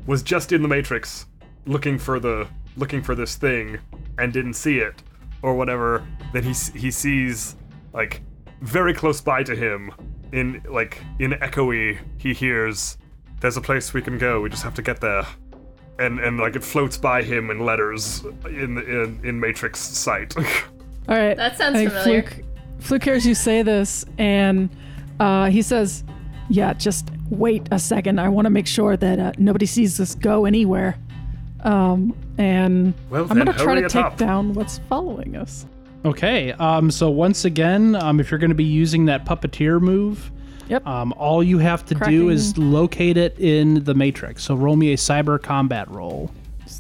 [0.07, 1.27] was just in the Matrix,
[1.67, 3.79] looking for the looking for this thing
[4.19, 5.03] and didn't see it
[5.43, 7.57] or whatever, then he he sees
[7.93, 8.23] like
[8.61, 9.93] very close by to him
[10.33, 12.99] in like in echoey he hears
[13.41, 14.41] there's a place we can go.
[14.41, 15.27] We just have to get there.
[15.99, 20.37] And and like it floats by him in letters in in in Matrix sight.
[21.09, 21.37] All right.
[21.37, 22.23] That sounds I familiar.
[22.23, 22.45] Fluke,
[22.79, 24.71] Fluke hears you say this, and
[25.19, 26.05] uh, he says,
[26.49, 28.21] "Yeah, just wait a second.
[28.21, 30.97] I want to make sure that uh, nobody sees us go anywhere."
[31.65, 34.17] Um, and Well, I'm gonna try to take up.
[34.17, 35.67] down what's following us.
[36.05, 36.53] Okay.
[36.53, 36.91] Um.
[36.91, 40.31] So once again, um, if you're going to be using that puppeteer move,
[40.69, 40.87] Yep.
[40.87, 44.45] um, all you have to do is locate it in the matrix.
[44.45, 46.31] So roll me a cyber combat roll,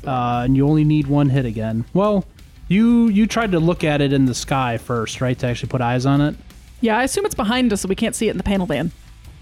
[0.06, 1.84] uh, and you only need one hit again.
[1.92, 2.24] Well,
[2.68, 5.38] you you tried to look at it in the sky first, right?
[5.40, 6.36] To actually put eyes on it.
[6.80, 8.90] yeah, I assume it's behind us, so we can't see it in the panel van.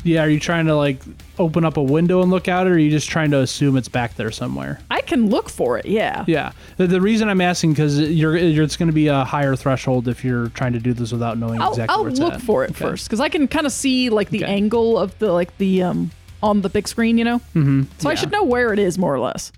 [0.04, 0.22] Yeah.
[0.22, 1.00] Are you trying to like
[1.38, 3.76] open up a window and look at it, or are you just trying to assume
[3.76, 4.80] it's back there somewhere?
[4.90, 5.87] I can look for it.
[5.87, 6.24] Yeah.
[6.26, 6.52] Yeah.
[6.76, 10.06] The, the reason I'm asking because you're, you're it's going to be a higher threshold
[10.08, 12.42] if you're trying to do this without knowing I'll, exactly I'll where it's look at.
[12.42, 12.84] for it Okay.
[12.84, 14.52] first because I can kind of see like the Okay.
[14.52, 16.11] angle of the like the um
[16.42, 17.38] on the big screen, you know.
[17.54, 17.82] Mm-hmm.
[17.98, 19.50] So I should know where it is more or less.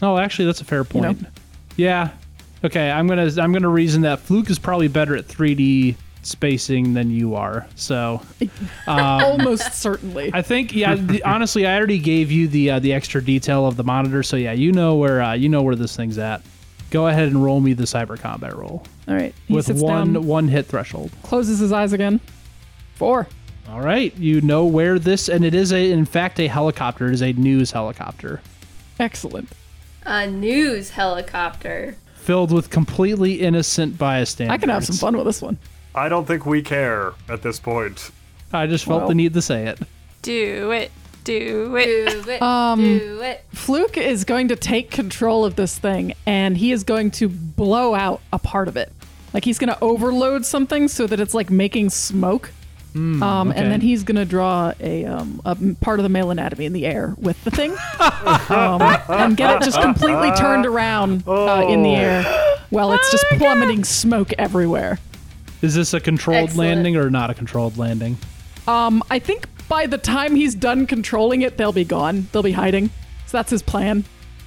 [0.00, 1.12] Oh, actually, that's a fair You know?
[1.14, 1.26] point.
[1.76, 2.10] Yeah.
[2.64, 7.10] Okay, I'm gonna I'm gonna reason that Fluke is probably better at 3D spacing than
[7.10, 7.66] you are.
[7.74, 8.22] So
[8.86, 10.30] Almost certainly.
[10.32, 10.94] I think yeah.
[10.94, 14.22] the, honestly, I already gave you the uh, the extra detail of the monitor.
[14.22, 16.42] So yeah, you know where uh, you know where this thing's at.
[16.90, 19.34] Go ahead and roll me the cyber combat roll All right.
[19.48, 21.10] He with sits one down, one hit threshold.
[21.22, 22.20] closes his eyes again.
[22.96, 23.26] Four.
[23.70, 27.06] All right, you know where this and it is a in fact a helicopter.
[27.06, 28.42] It is a news helicopter.
[29.00, 29.48] Excellent.
[30.04, 31.96] A news helicopter.
[32.16, 34.52] filled with completely innocent bystanders.
[34.52, 35.58] I can have some fun with this one.
[35.94, 38.10] I don't think we care at this point.
[38.52, 39.08] I just felt Well.
[39.08, 39.78] the need to say it.
[40.22, 40.90] Do it.
[41.24, 42.24] Do it.
[42.24, 42.42] Do it.
[42.42, 43.44] Um, do it.
[43.52, 47.94] Fluke is going to take control of this thing and he is going to blow
[47.94, 48.92] out a part of it.
[49.34, 52.50] Like he's going to overload something so that it's like making smoke.
[52.94, 53.58] um, okay.
[53.58, 56.66] And then he's going to draw a, um, a m- part of the male anatomy
[56.66, 57.70] in the air with the thing
[58.50, 62.22] um, and get it just completely turned around uh, in the air
[62.70, 64.98] while it's just plummeting smoke everywhere.
[65.62, 66.68] Is this a controlled Excellent.
[66.76, 68.18] landing or not a controlled landing?
[68.68, 72.28] Um, I think by the time he's done controlling it, they'll be gone.
[72.32, 72.88] They'll be hiding.
[73.26, 74.04] So that's his plan.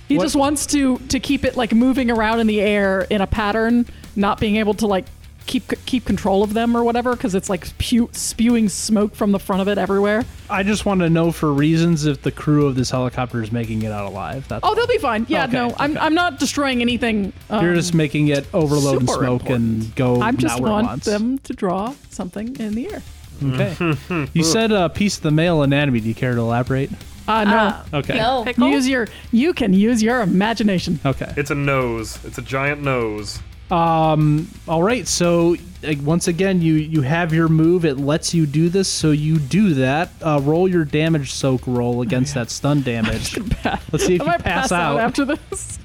[0.07, 3.21] He What- just wants to to keep it like moving around in the air in
[3.21, 5.05] a pattern, not being able to like
[5.45, 9.39] keep keep control of them or whatever because it's like spew, spewing smoke from the
[9.39, 10.23] front of it everywhere.
[10.49, 13.81] I just want to know for reasons if the crew of this helicopter is making
[13.83, 14.47] it out alive.
[14.47, 15.25] That's Oh, they'll be fine.
[15.29, 15.97] Yeah, Okay, no, I'm.
[15.97, 17.33] I'm not destroying anything.
[17.49, 19.83] Um, You're just making it overload and smoke important.
[19.85, 21.05] and go I just not where it want wants.
[21.05, 23.01] them to draw something in the air.
[23.43, 24.27] Okay.
[24.33, 25.99] you said a piece of the male anatomy.
[25.99, 26.89] Do you care to elaborate?
[27.27, 28.15] Uh, no, Okay.
[28.17, 28.43] No.
[28.45, 28.69] Pickle?
[28.69, 30.99] use your you can use your imagination.
[31.05, 31.33] Okay.
[31.35, 32.19] It's a nose.
[32.23, 33.39] It's a giant nose.
[33.71, 34.47] Um.
[34.67, 35.07] All right.
[35.07, 37.83] So like, once again, you you have your move.
[37.85, 40.11] It lets you do this, so you do that.
[40.21, 43.37] Uh, roll your damage soak roll against that stun damage.
[43.91, 44.99] Let's see if I you might pass, pass out out.
[44.99, 45.79] after this.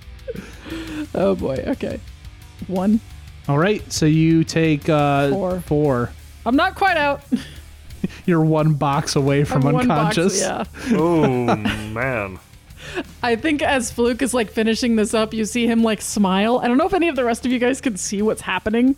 [1.15, 1.65] oh boy.
[1.69, 2.01] Okay.
[2.67, 3.01] One.
[3.49, 3.91] All right.
[3.93, 5.61] So you take uh, Four.
[5.61, 6.13] Four.
[6.45, 7.23] I'm not quite out.
[8.27, 10.41] You're one box away from I'm one box- unconscious.
[10.41, 10.65] yeah.
[10.93, 12.39] Oh man.
[13.23, 16.59] I think as Fluke is like finishing this up, you see him like smile.
[16.59, 18.97] I don't know if any of the rest of you guys can see what's happening.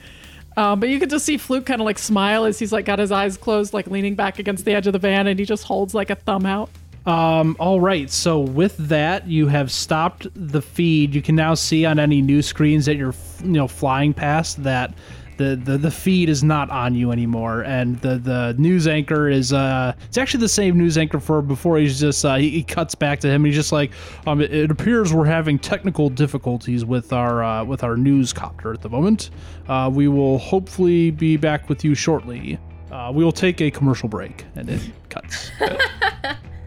[0.56, 2.98] Um, but you can just see Fluke kind of like smile as he's like got
[2.98, 5.64] his eyes closed, like leaning back against the edge of the van, and he just
[5.64, 6.70] holds like a thumb out.
[7.06, 8.10] Um, all right.
[8.10, 11.14] So with that, you have stopped the feed.
[11.14, 14.94] You can now see on any news screens that you're, you know, flying past that
[15.36, 19.52] the, the, the feed is not on you anymore, and the, the news anchor is
[19.52, 21.78] uh it's actually the same news anchor for before.
[21.78, 23.44] He's just uh, he, he cuts back to him.
[23.44, 23.92] He's just like,
[24.26, 28.72] um, it, it appears we're having technical difficulties with our uh, with our news copter
[28.72, 29.30] at the moment.
[29.68, 32.58] Uh, we will hopefully be back with you shortly.
[32.90, 35.50] Uh, we will take a commercial break, and it cuts.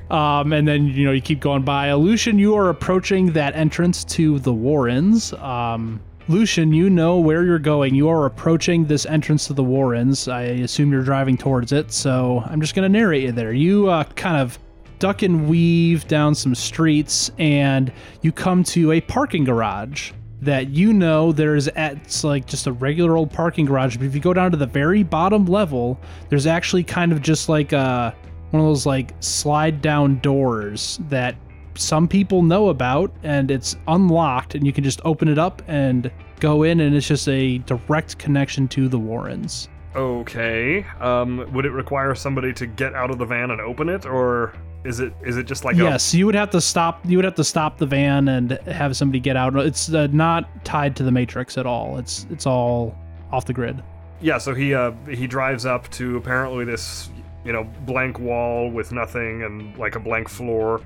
[0.09, 1.91] Um, and then you know you keep going by.
[1.93, 5.33] Lucian, you are approaching that entrance to the Warrens.
[5.33, 7.93] Um, Lucian, you know where you're going.
[7.93, 10.27] You are approaching this entrance to the Warrens.
[10.27, 13.53] I assume you're driving towards it, so I'm just gonna narrate you there.
[13.53, 14.57] You uh, kind of
[14.99, 17.91] duck and weave down some streets, and
[18.21, 23.17] you come to a parking garage that you know there's at like just a regular
[23.17, 23.97] old parking garage.
[23.97, 27.49] But if you go down to the very bottom level, there's actually kind of just
[27.49, 28.15] like a
[28.55, 31.35] one of those like slide down doors that
[31.75, 36.09] some people know about and it's unlocked and you can just open it up and
[36.39, 39.67] go in and it's just a direct connection to the Warrens.
[39.93, 40.85] Okay.
[41.01, 44.53] Um, would it require somebody to get out of the van and open it, or
[44.83, 47.35] is it is it just like yes, you would have to stop you would have
[47.35, 49.55] to stop the van and have somebody get out.
[49.57, 51.97] It's uh, not tied to the matrix at all.
[51.97, 52.97] It's it's all
[53.31, 53.81] off the grid.
[54.21, 54.37] yeah?
[54.37, 57.09] So he uh he drives up to apparently this
[57.45, 60.81] you know blank wall with nothing and like a blank floor,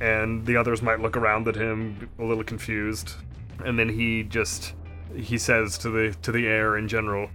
[0.00, 3.14] and the others might look around at him a little confused,
[3.64, 4.74] and then he just
[5.14, 7.30] he says to the to the air in general.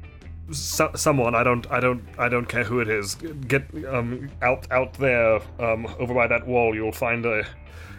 [0.52, 4.68] So, someone I don't I don't I don't care who it is get um out
[4.70, 7.48] out there um over by that wall you'll find a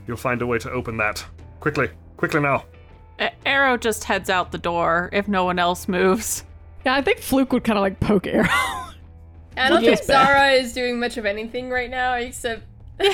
[0.07, 1.27] you'll find a way to open that
[1.59, 2.65] quickly quickly now
[3.19, 6.45] A- Arrow just heads out the door if no one else moves.
[6.85, 8.47] Yeah, I think Fluke would kind of like poke Arrow.
[9.57, 10.03] I don't think.
[10.03, 12.63] Zara is doing much of anything right now except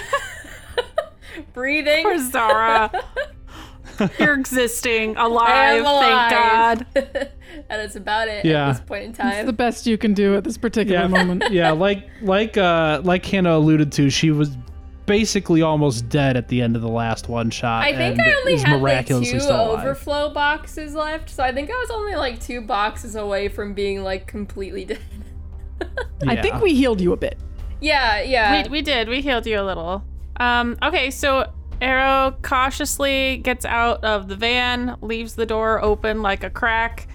[1.52, 2.04] breathing.
[2.04, 2.90] Poor Zara.
[4.18, 6.00] You're existing, alive, alive.
[6.00, 6.86] thank God.
[6.94, 8.68] and that's about it Yeah.
[8.70, 9.28] at this point in time.
[9.28, 9.46] It's time.
[9.46, 11.06] the best you can do at this particular Yeah.
[11.08, 11.44] moment.
[11.50, 14.56] yeah, like like uh like Hannah alluded to, she was
[15.04, 17.84] basically almost dead at the end of the last one shot.
[17.84, 19.80] I think and I only is had like miraculously two still alive.
[19.84, 24.02] overflow boxes left, so I think I was only like two boxes away from being
[24.02, 25.00] like completely dead.
[26.26, 27.38] I think we healed you a bit.
[27.80, 28.62] Yeah, yeah.
[28.64, 29.08] We, we did.
[29.08, 30.04] We healed you a little.
[30.38, 36.44] Um, okay, so Arrow cautiously gets out of the van, leaves the door open like
[36.44, 37.08] a crack,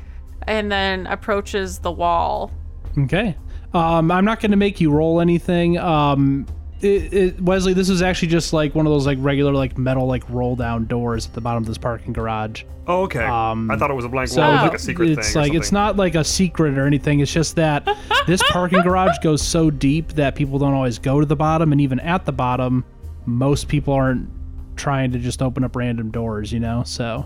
[0.45, 2.51] and then approaches the wall.
[2.97, 3.35] Okay.
[3.73, 5.77] Um, I'm not going to make you roll anything.
[5.77, 6.45] Um,
[6.81, 10.05] it, it, Wesley, this is actually just like one of those like regular like metal
[10.05, 12.63] like roll down doors at the bottom of this parking garage.
[12.87, 15.09] oh okay Um, I thought it was a blank So wall with like a secret
[15.09, 17.19] it's thing or like it's not like a secret or anything.
[17.19, 17.87] It's just that
[18.27, 21.81] this parking garage goes so deep that people don't always go to the bottom, and
[21.81, 22.85] even at the bottom,
[23.25, 24.29] most people aren't
[24.75, 26.83] trying to just open up random doors, you know.
[26.85, 27.25] So,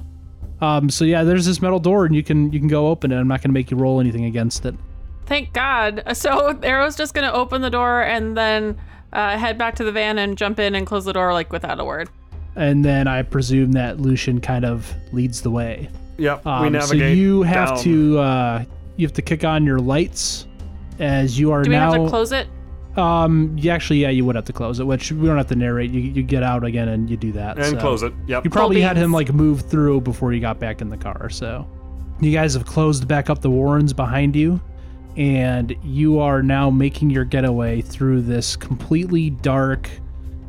[0.61, 3.17] um, so yeah, there's this metal door, and you can you can go open it.
[3.19, 4.75] I'm not going to make you roll anything against it.
[5.25, 6.03] Thank God.
[6.13, 8.77] So Arrow's just gonna open the door and then
[9.13, 11.79] uh, head back to the van and jump in and close the door like without
[11.79, 12.09] a word.
[12.55, 15.89] And then I presume that Lucian kind of leads the way.
[16.17, 17.79] Yep, we Um, so you have down.
[17.79, 18.63] to uh,
[18.97, 20.45] you have to kick on your lights
[20.99, 21.63] as you are now.
[21.63, 21.91] Do we now.
[21.93, 22.47] have to close it?
[22.97, 25.55] um, you actually, yeah, you would have to close it, which we don't have to
[25.55, 25.91] narrate.
[25.91, 27.57] You, you get out again and you do that.
[27.57, 27.77] and so.
[27.79, 28.13] close it.
[28.27, 28.43] Yep.
[28.43, 31.29] You probably Cool had him like move through before you got back in the car.
[31.29, 31.65] So
[32.19, 34.59] you guys have closed back up the Warrens behind you,
[35.17, 39.89] and you are now making your getaway through this completely dark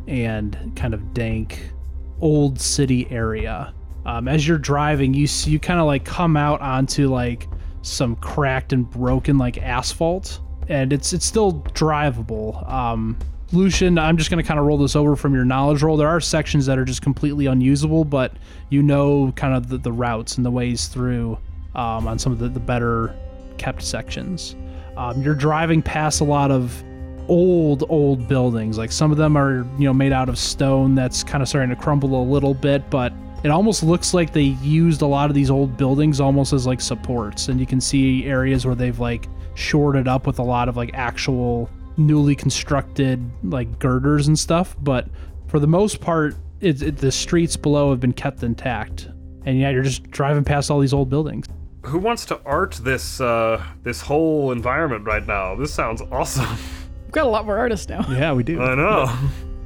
[0.06, 1.72] and kind of dank
[2.20, 3.74] old city area.
[4.06, 7.48] Um, as you're driving, you see you kind of like come out onto like
[7.82, 12.68] some cracked and broken like asphalt, and it's it's still drivable.
[12.70, 13.16] Um,
[13.52, 15.96] Lucian, I'm just gonna kind of roll this over from your knowledge roll.
[15.96, 18.32] There are sections that are just completely unusable, but
[18.70, 21.38] you know kind of the, the routes and the ways through
[21.74, 23.14] um, on some of the, the better
[23.62, 24.56] kept sections.
[24.96, 26.82] Um, you're driving past a lot of
[27.28, 28.76] old old buildings.
[28.76, 31.70] Like some of them are you know made out of stone that's kind of starting
[31.70, 33.12] to crumble a little bit but
[33.44, 36.80] it almost looks like they used a lot of these old buildings almost as like
[36.80, 37.48] supports.
[37.48, 40.76] And you can see areas where they've like shored it up with a lot of
[40.76, 44.76] like actual newly constructed like girders and stuff.
[44.80, 45.08] But
[45.48, 49.08] for the most part it, it, the streets below have been kept intact.
[49.44, 51.46] And yeah you're just driving past all these old buildings
[51.84, 55.54] Who wants to art this uh, this whole environment right now?
[55.56, 56.46] This sounds awesome.
[57.04, 58.04] We've got a lot more artists now.
[58.10, 59.14] yeah we do I know.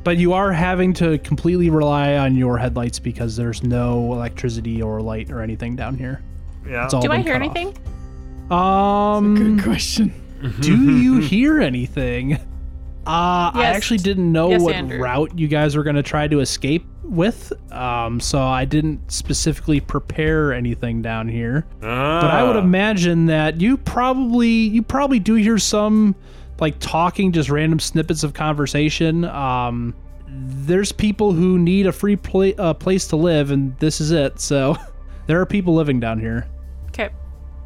[0.03, 5.01] But you are having to completely rely on your headlights because there's no electricity or
[5.01, 6.23] light or anything down here.
[6.69, 6.85] Yeah.
[6.85, 7.57] It's all Do I hear cut off.
[7.57, 8.53] anything?
[8.53, 10.13] Um, Good question.
[10.61, 12.35] do you hear anything?
[12.35, 15.01] Uh, I actually didn't know Yes, what Andrew.
[15.01, 19.81] route you guys were going to try to escape with, um, so I didn't specifically
[19.81, 21.67] prepare anything down here.
[21.81, 21.89] But
[22.31, 22.61] I would Ah.
[22.61, 26.15] imagine that you probably you probably do hear some
[26.61, 29.25] like talking, just random snippets of conversation.
[29.27, 29.95] Um,
[30.29, 34.41] there's people who need a free pla- uh, place to live, and this is it.
[34.41, 34.77] So
[35.27, 36.47] there are people living down here.
[36.89, 37.11] Okay.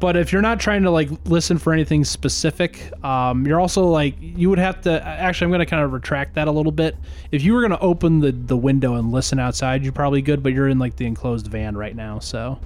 [0.01, 4.15] But if you're not trying to like listen for anything specific, um, you're also like
[4.19, 5.05] you would have to.
[5.05, 6.97] Actually, I'm going to kind of retract that a little bit.
[7.31, 10.43] If you were going to open the the window and listen outside, you're probably good.
[10.43, 12.59] But you're in like the enclosed van right now, so.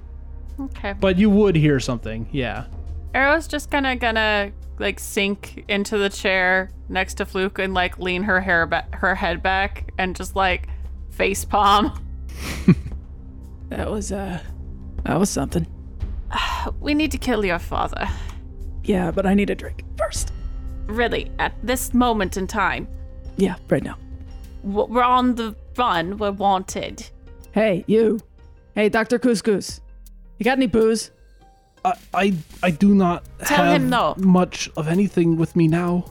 [0.60, 0.94] Okay.
[0.94, 2.66] But you would hear something, yeah.
[3.14, 8.24] Arrow's just gonna gonna like sink into the chair next to Fluke and like lean
[8.24, 10.70] her hair back, her head back, and just like
[11.12, 12.02] face palm.
[13.70, 14.40] That was uh
[15.04, 15.68] that was something.
[16.80, 18.08] We need to kill your father.
[18.84, 20.32] Yeah, but I need a drink first.
[20.88, 22.88] Really, at this moment in time,
[23.38, 23.98] Yeah, right now.
[24.64, 26.18] We're on the run.
[26.18, 27.08] We're wanted.
[27.52, 28.20] Hey, you.
[28.76, 29.20] Hey, Dr.
[29.20, 29.82] Couscous.
[30.38, 31.12] You got any booze?
[31.84, 32.34] I, I
[32.64, 34.16] I do not Tell have him no.
[34.18, 36.06] much of anything with me now.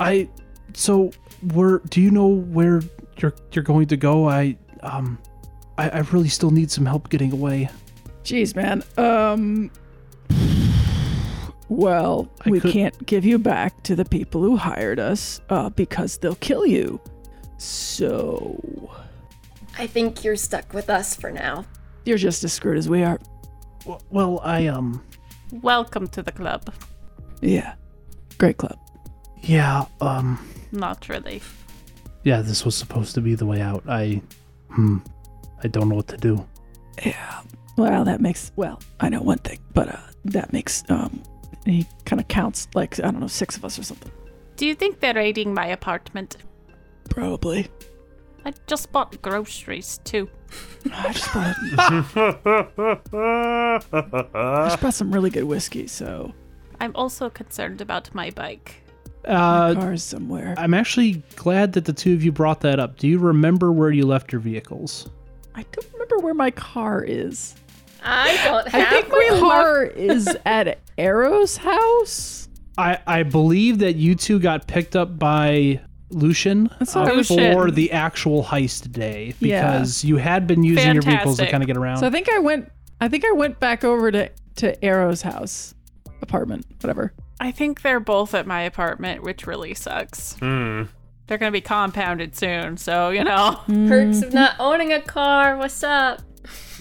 [0.00, 0.28] I
[0.74, 1.12] so
[1.54, 2.82] where do you know where
[3.18, 4.28] you're you're going to go?
[4.28, 5.18] I um
[5.78, 7.68] I, I really still need some help getting away.
[8.24, 8.82] Jeez, man.
[8.96, 9.70] Um
[11.68, 15.70] Well, I we could- can't give you back to the people who hired us uh,
[15.70, 17.00] because they'll kill you.
[17.56, 18.90] So
[19.78, 21.64] I think you're stuck with us for now.
[22.04, 23.18] you're just as screwed as we are.
[23.84, 25.02] W- Well, I um
[25.62, 26.72] Welcome to the club.
[27.40, 27.74] Yeah.
[28.38, 28.78] Great club.
[29.40, 30.38] yeah um
[30.72, 31.40] Not really.
[32.24, 33.82] yeah this was supposed to be the way out.
[33.88, 34.20] I
[34.70, 34.98] hmm
[35.64, 36.44] I don't know what to do.
[37.06, 37.40] Yeah.
[37.76, 41.22] Well, that makes well, I know one thing, but uh that makes um
[41.64, 44.10] he kind of counts like I don't know, 6 of us or something.
[44.56, 46.36] Do you think they're raiding my apartment?
[47.08, 47.68] Probably.
[48.44, 50.28] I just bought groceries too.
[50.92, 51.56] I just bought
[54.34, 56.32] I just bought some really good whiskey, so
[56.80, 58.82] I'm also concerned about my bike.
[59.24, 60.54] Uh cars somewhere.
[60.58, 62.98] I'm actually glad that the two of you brought that up.
[62.98, 65.08] Do you remember where you left your vehicles?
[65.54, 67.54] I don't remember where my car is.
[68.04, 69.40] I don't have I think my one.
[69.40, 72.48] car is at Arrow's house.
[72.78, 75.80] I, I believe that you two got picked up by
[76.10, 79.72] Lucian That's uh, what for the actual heist day Yeah.
[79.72, 81.98] because you had been using your vehicles to kind of get around.
[81.98, 85.74] So I think I went I think I went back over to to Arrow's house,
[86.20, 87.12] apartment, whatever.
[87.40, 90.34] I think they're both at my apartment, which really sucks.
[90.38, 90.84] Hmm.
[91.26, 93.60] They're gonna be compounded soon, so you know.
[93.66, 95.56] Perks of not owning a car.
[95.56, 96.20] What's up?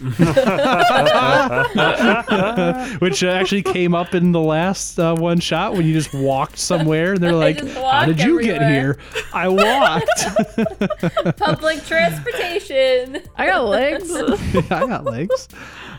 [3.00, 7.14] Which actually came up in the last uh, one shot when you just walked somewhere
[7.14, 8.98] and they're like, How did you get here?
[9.34, 11.36] I walked.
[11.38, 13.22] Public transportation.
[13.36, 14.12] I got legs.
[14.12, 15.48] I got legs.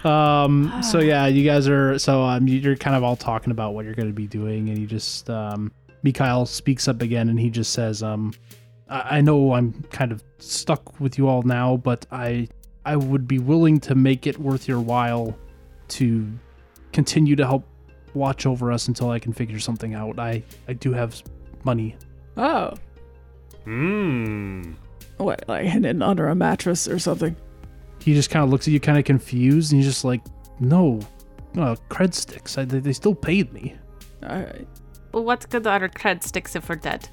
[0.05, 3.75] Um, so yeah, you guys are so um, you- you're kind of all talking about
[3.75, 5.71] what you're going to be doing, and you just um,
[6.03, 8.33] Mikhail speaks up again, and he just says, um,
[8.89, 12.49] I I know I'm kind of stuck with you all now, but I
[12.85, 15.37] I would be willing to make it worth your while
[15.89, 16.27] to
[16.93, 17.65] continue to help
[18.15, 20.19] watch over us until I can figure something out.
[20.19, 21.23] I I do have
[21.65, 21.97] money.
[22.37, 22.75] Oh,
[23.65, 24.73] Hmm.
[25.19, 27.37] what, like hidden under a mattress or something?
[28.01, 30.21] He just kind of looks at you, kind of confused, and he's just like,
[30.59, 30.99] "No,
[31.57, 32.59] uh, cred sticks.
[32.59, 33.77] I, they, they still paid me."
[34.25, 34.67] All right.
[35.13, 37.09] Well, what good are cred sticks if we're dead?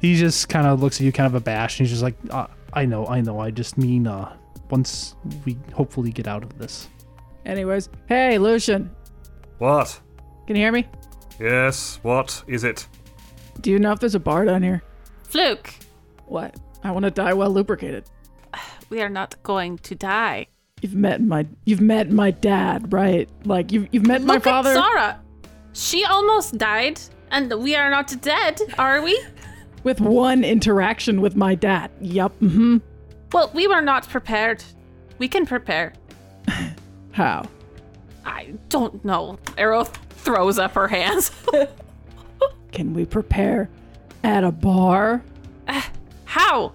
[0.00, 2.46] He just kind of looks at you, kind of abashed, and he's just like, uh,
[2.72, 3.38] "I know, I know.
[3.38, 4.34] I just mean, uh,
[4.72, 5.14] once
[5.44, 6.88] we hopefully get out of this."
[7.46, 8.90] Anyways, hey, Lucian,
[9.58, 10.00] What?
[10.46, 10.88] can you hear me?
[11.38, 11.98] Yes.
[12.02, 12.86] What is it?
[13.60, 14.82] Do you know if there's a bar down here?
[15.24, 15.72] Fluke,
[16.26, 16.56] What?
[16.84, 18.04] I want to die well lubricated.
[18.90, 20.46] we are not going to die.
[20.80, 23.28] You've met my you've met my dad, right?
[23.44, 24.70] Like you've you've met my Look father.
[24.70, 25.20] at Zara.
[25.74, 27.00] She almost died,
[27.30, 29.14] and we are not dead, are we?
[29.84, 31.90] with one interaction with my dad.
[32.00, 32.32] Yup.
[32.40, 32.78] Mm-hmm.
[33.32, 34.62] Well, we were not prepared.
[35.18, 35.92] We can prepare.
[37.12, 37.48] How?
[38.24, 39.38] I don't know.
[39.58, 41.30] Arrow throws up her hands.
[42.72, 43.68] Can we prepare
[44.24, 45.22] at a bar?
[46.24, 46.72] How?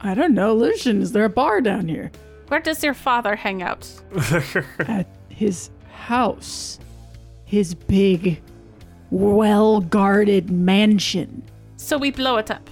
[0.00, 1.02] I don't know, Lucian.
[1.02, 2.10] Is there a bar down here?
[2.48, 3.90] Where does your father hang out?
[4.80, 6.78] At his house.
[7.44, 8.40] His big,
[9.10, 11.42] well guarded mansion.
[11.76, 12.68] So we blow it up.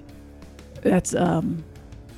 [0.82, 1.64] That's um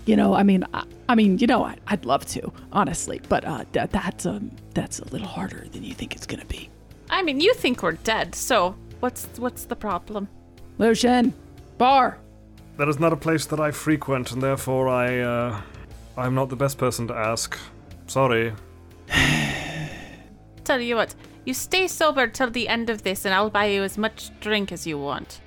[0.06, 3.44] you know, I mean I, I mean, you know, I, I'd love to, honestly, but
[3.44, 6.70] uh that that's um that's a little harder than you think it's gonna be.
[7.10, 10.26] I mean, you think we're dead, so what's what's the problem?
[10.78, 11.34] Lucian,
[11.76, 12.16] bar.
[12.78, 15.60] That is not a place that I frequent, and therefore I, uh,
[16.16, 17.58] I'm not the best person to ask.
[18.06, 18.54] Sorry.
[20.64, 23.82] Tell you what, you stay sober till the end of this, and I'll buy you
[23.82, 25.42] as much drink as you want.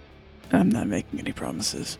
[0.52, 1.98] I'm not making any promises.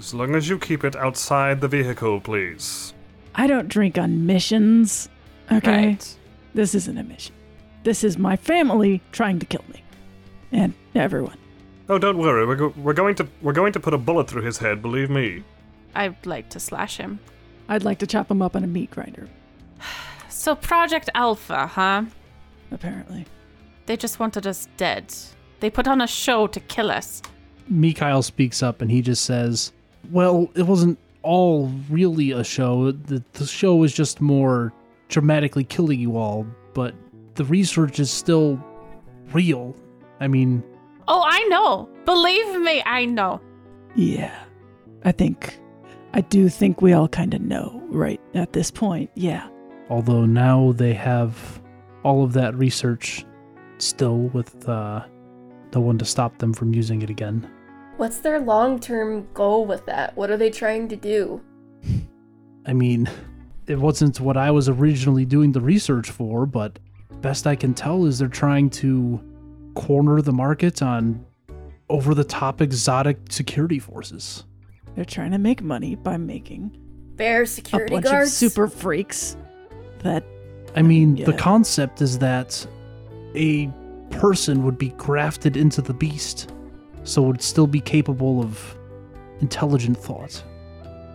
[0.00, 2.92] As long as you keep it outside the vehicle, please.
[3.34, 5.08] I don't drink on missions.
[5.50, 5.88] Okay.
[5.88, 6.16] Right.
[6.54, 7.34] This isn't a mission.
[7.82, 9.82] This is my family trying to kill me.
[10.52, 11.36] And everyone.
[11.88, 12.46] Oh, don't worry.
[12.46, 14.80] We're, go- we're going to we're going to put a bullet through his head.
[14.80, 15.42] Believe me.
[15.94, 17.18] I'd like to slash him.
[17.68, 19.28] I'd like to chop him up on a meat grinder,
[20.28, 22.04] So Project Alpha, huh?
[22.70, 23.24] apparently.
[23.86, 25.14] They just wanted us dead.
[25.60, 27.22] They put on a show to kill us.
[27.68, 29.72] Mikhail speaks up and he just says,
[30.10, 32.92] Well, it wasn't all really a show.
[32.92, 34.72] The, the show is just more
[35.08, 36.94] dramatically killing you all, but
[37.34, 38.62] the research is still
[39.32, 39.74] real.
[40.20, 40.62] I mean,
[41.08, 41.88] Oh, I know.
[42.06, 43.40] Believe me, I know.
[43.94, 44.34] Yeah.
[45.04, 45.58] I think.
[46.14, 48.20] I do think we all kind of know, right?
[48.34, 49.10] At this point.
[49.14, 49.48] Yeah.
[49.90, 51.60] although now they have
[52.04, 53.24] all of that research
[53.78, 55.04] still with uh,
[55.74, 57.50] no one to stop them from using it again.
[57.96, 60.16] What's their long term goal with that?
[60.16, 61.40] What are they trying to do?
[62.66, 63.08] I mean,
[63.66, 66.78] it wasn't what I was originally doing the research for, but
[67.20, 69.20] best I can tell is they're trying to
[69.74, 71.24] corner the market on
[71.88, 74.44] over the top exotic security forces.
[74.94, 76.76] They're trying to make money by making
[77.16, 78.30] Bear a security bunch guards?
[78.30, 79.36] of super freaks
[80.00, 80.24] that
[80.76, 82.66] I mean, the concept is that
[83.36, 83.68] a
[84.10, 86.50] person would be grafted into the beast,
[87.04, 88.76] so it would still be capable of
[89.40, 90.42] intelligent thought,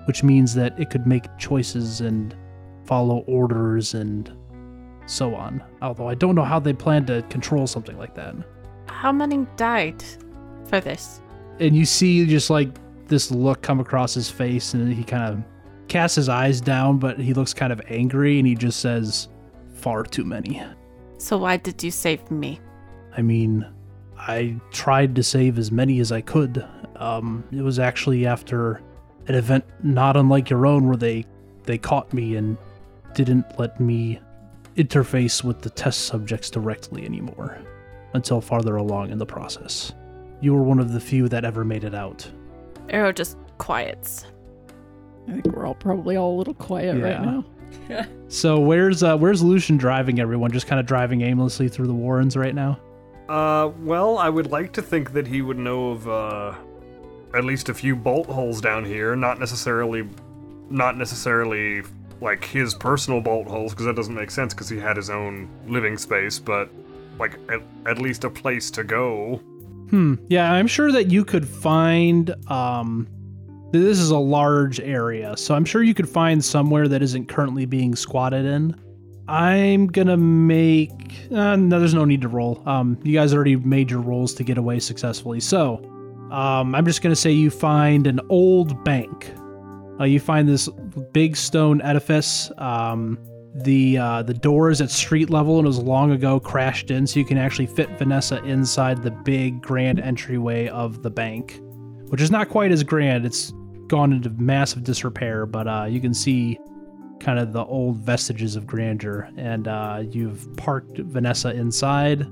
[0.05, 2.35] which means that it could make choices and
[2.85, 4.31] follow orders and
[5.05, 5.63] so on.
[5.81, 8.35] Although I don't know how they plan to control something like that.
[8.87, 10.03] How many died
[10.65, 11.21] for this?
[11.59, 12.69] And you see just like
[13.07, 15.43] this look come across his face, and he kind of
[15.87, 19.27] casts his eyes down, but he looks kind of angry, and he just says,
[19.73, 20.61] "Far too many."
[21.17, 22.59] So why did you save me?
[23.17, 23.65] I mean,
[24.19, 26.65] I tried to save as many as I could.
[26.97, 28.81] Um, it was actually after
[29.27, 31.25] an event not unlike your own where they
[31.63, 32.57] they caught me and
[33.13, 34.19] didn't let me
[34.75, 37.57] interface with the test subjects directly anymore
[38.13, 39.93] until farther along in the process.
[40.41, 42.29] You were one of the few that ever made it out.
[42.89, 44.25] Arrow just quiets.
[45.27, 47.23] I think we're all probably all a little quiet right Yeah.
[47.23, 47.45] now.
[48.29, 50.51] So where's uh, where's Lucian driving everyone?
[50.51, 52.79] Just kind of driving aimlessly through the Warrens right now.
[53.29, 56.55] Uh, well, I would like to think that he would know of uh,
[57.35, 59.15] at least a few bolt holes down here.
[59.15, 60.07] Not necessarily,
[60.69, 61.83] not necessarily
[62.21, 65.47] like his personal bolt holes, because that doesn't make sense because he had his own
[65.67, 66.39] living space.
[66.39, 66.69] But
[67.19, 69.35] like at, at least a place to go.
[69.91, 70.15] Hmm.
[70.27, 72.33] Yeah, I'm sure that you could find.
[72.51, 73.07] Um,
[73.71, 77.67] this is a large area, so I'm sure you could find somewhere that isn't currently
[77.67, 78.75] being squatted in.
[79.29, 81.29] I'm gonna make.
[81.31, 82.61] Uh, no, there's no need to roll.
[82.65, 85.77] Um, you guys already made your rolls to get away successfully, so
[86.31, 89.31] um, I'm just gonna say you find an old bank
[89.99, 90.69] Uh, you find this
[91.11, 92.51] big stone edifice.
[92.57, 93.17] Um,
[93.53, 97.19] the uh, the door is at street level and was long ago crashed in, so
[97.19, 101.59] you can actually fit Vanessa inside the big grand entryway of the bank,
[102.07, 103.25] which is not quite as grand.
[103.25, 103.51] It's
[103.87, 106.57] gone into massive disrepair, but uh, you can see
[107.19, 109.29] kind of the old vestiges of grandeur.
[109.37, 112.27] And uh, you've parked Vanessa inside.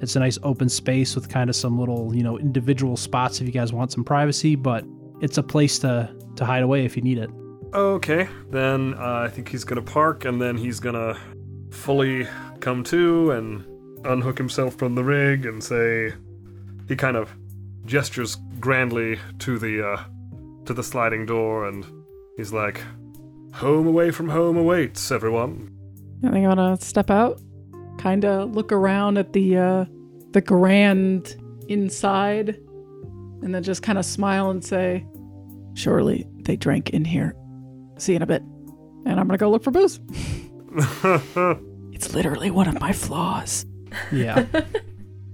[0.00, 3.46] It's a nice open space with kind of some little, you know, individual spots if
[3.46, 4.84] you guys want some privacy, but
[5.20, 7.30] it's a place to to hide away if you need it.
[7.74, 11.18] Okay, then uh, I think he's gonna park and then he's gonna
[11.70, 12.26] fully
[12.60, 13.64] come to and
[14.06, 16.14] unhook himself from the rig and say
[16.86, 17.34] he kind of
[17.84, 20.02] gestures grandly to the uh,
[20.64, 21.84] to the sliding door and
[22.36, 22.80] he's like,
[23.58, 25.70] "Home away from home awaits, everyone."
[26.24, 27.40] I think I'm gonna step out,
[27.98, 29.84] kind of look around at the uh,
[30.32, 31.36] the grand
[31.68, 32.58] inside,
[33.42, 35.06] and then just kind of smile and say,
[35.74, 37.34] "Surely they drank in here.
[37.98, 38.42] See you in a bit."
[39.06, 40.00] And I'm gonna go look for booze.
[41.98, 43.66] It's literally one of my flaws.
[44.12, 44.46] Yeah.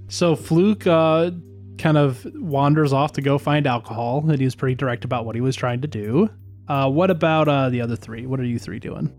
[0.09, 1.33] so Fluke uh,
[1.77, 5.35] kind of wanders off to go find alcohol, and he was pretty direct about what
[5.35, 6.31] he was trying to do.
[6.69, 8.27] Uh, what about uh, the other three?
[8.27, 9.13] What are you three doing?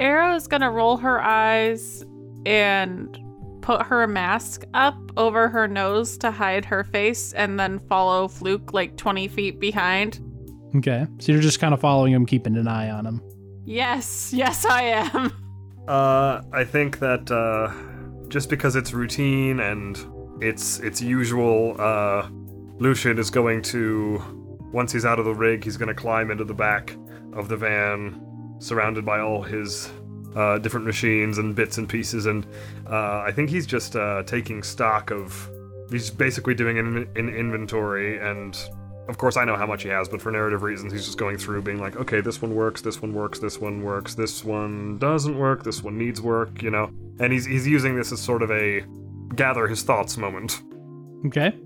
[0.00, 2.04] Arrow's gonna roll her eyes
[2.44, 3.18] and
[3.62, 8.72] put her mask up over her nose to hide her face and then follow Fluke
[8.72, 10.20] like 20 feet behind.
[10.76, 13.22] Okay, so you're just kind of following him, keeping an eye on him.
[13.64, 15.32] Yes, yes, I am.
[15.88, 17.72] Uh, I think that uh,
[18.26, 19.96] just because it's routine and
[20.42, 22.28] it's it's usual, uh,
[22.80, 24.20] Lucian is going to
[24.72, 26.96] once he's out of the rig, he's going to climb into the back
[27.32, 29.90] of the van, surrounded by all his
[30.34, 32.46] uh, different machines and bits and pieces, and
[32.90, 35.50] uh, I think he's just uh, taking stock of.
[35.90, 38.58] He's basically doing an, an inventory and
[39.08, 41.38] of course, I know how much he has, but for narrative reasons, he's just going
[41.38, 44.98] through being like, okay, this one works, this one works, this one works, this one
[44.98, 46.90] doesn't work, this one needs work, you know?
[47.20, 48.84] And he's, he's using this as sort of a
[49.36, 50.60] gather his thoughts moment.
[51.26, 51.56] Okay.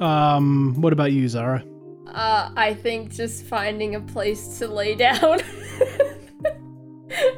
[0.00, 1.64] Um, what about you, Zara?
[2.08, 5.40] Uh, I think just finding a place to lay down.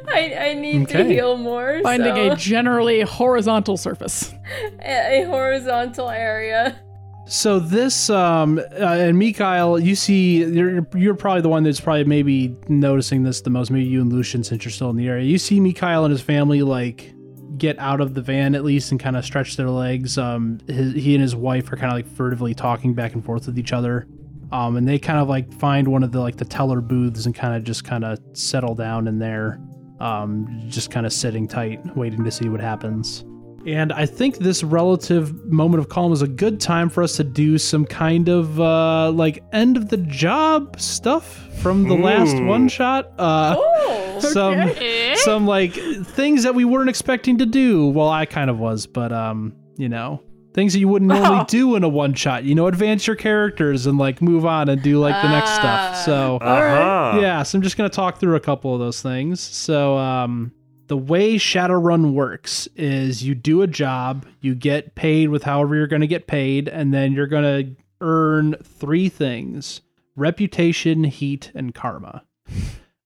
[0.08, 1.80] I, I need to heal more.
[1.82, 4.32] Finding so- a generally horizontal surface.
[4.82, 6.80] a, a horizontal area.
[7.26, 12.02] So this, um, uh, and Mikhail, you see, you're you're probably the one that's probably
[12.02, 13.70] maybe noticing this the most.
[13.70, 15.24] Maybe you and Lucian, since you're still in the area.
[15.24, 17.14] You see Mikhail and his family like
[17.56, 20.18] get out of the van at least and kind of stretch their legs.
[20.18, 23.46] Um, his, he and his wife are kind of like furtively talking back and forth
[23.46, 24.08] with each other.
[24.52, 27.34] Um, and they kind of like find one of the like the teller booths and
[27.34, 29.60] kind of just kind of settle down in there,
[30.00, 33.24] um, just kind of sitting tight, waiting to see what happens.
[33.66, 37.24] And I think this relative moment of calm is a good time for us to
[37.24, 42.68] do some kind of uh, like end of the job stuff from the last one
[42.68, 43.12] shot.
[43.18, 45.14] Uh, Oh, some Eh?
[45.16, 47.86] some like things that we weren't expecting to do.
[47.88, 50.22] Well, I kind of was, but um, you know,
[50.52, 51.46] things that you wouldn't normally Oh.
[51.48, 52.44] do in a one shot.
[52.44, 55.90] You know, advance your characters and like move on and do like the next stuff.
[55.94, 56.02] Ah.
[56.04, 57.20] So Uh-huh.
[57.20, 59.40] yeah, so I'm just gonna talk through a couple of those things.
[59.40, 60.52] So, um,
[60.88, 65.86] the way Shadowrun works is you do a job, you get paid with however you're
[65.86, 67.62] gonna get paid, and then you're gonna
[68.00, 69.82] earn three things:
[70.16, 72.24] reputation, heat, and karma.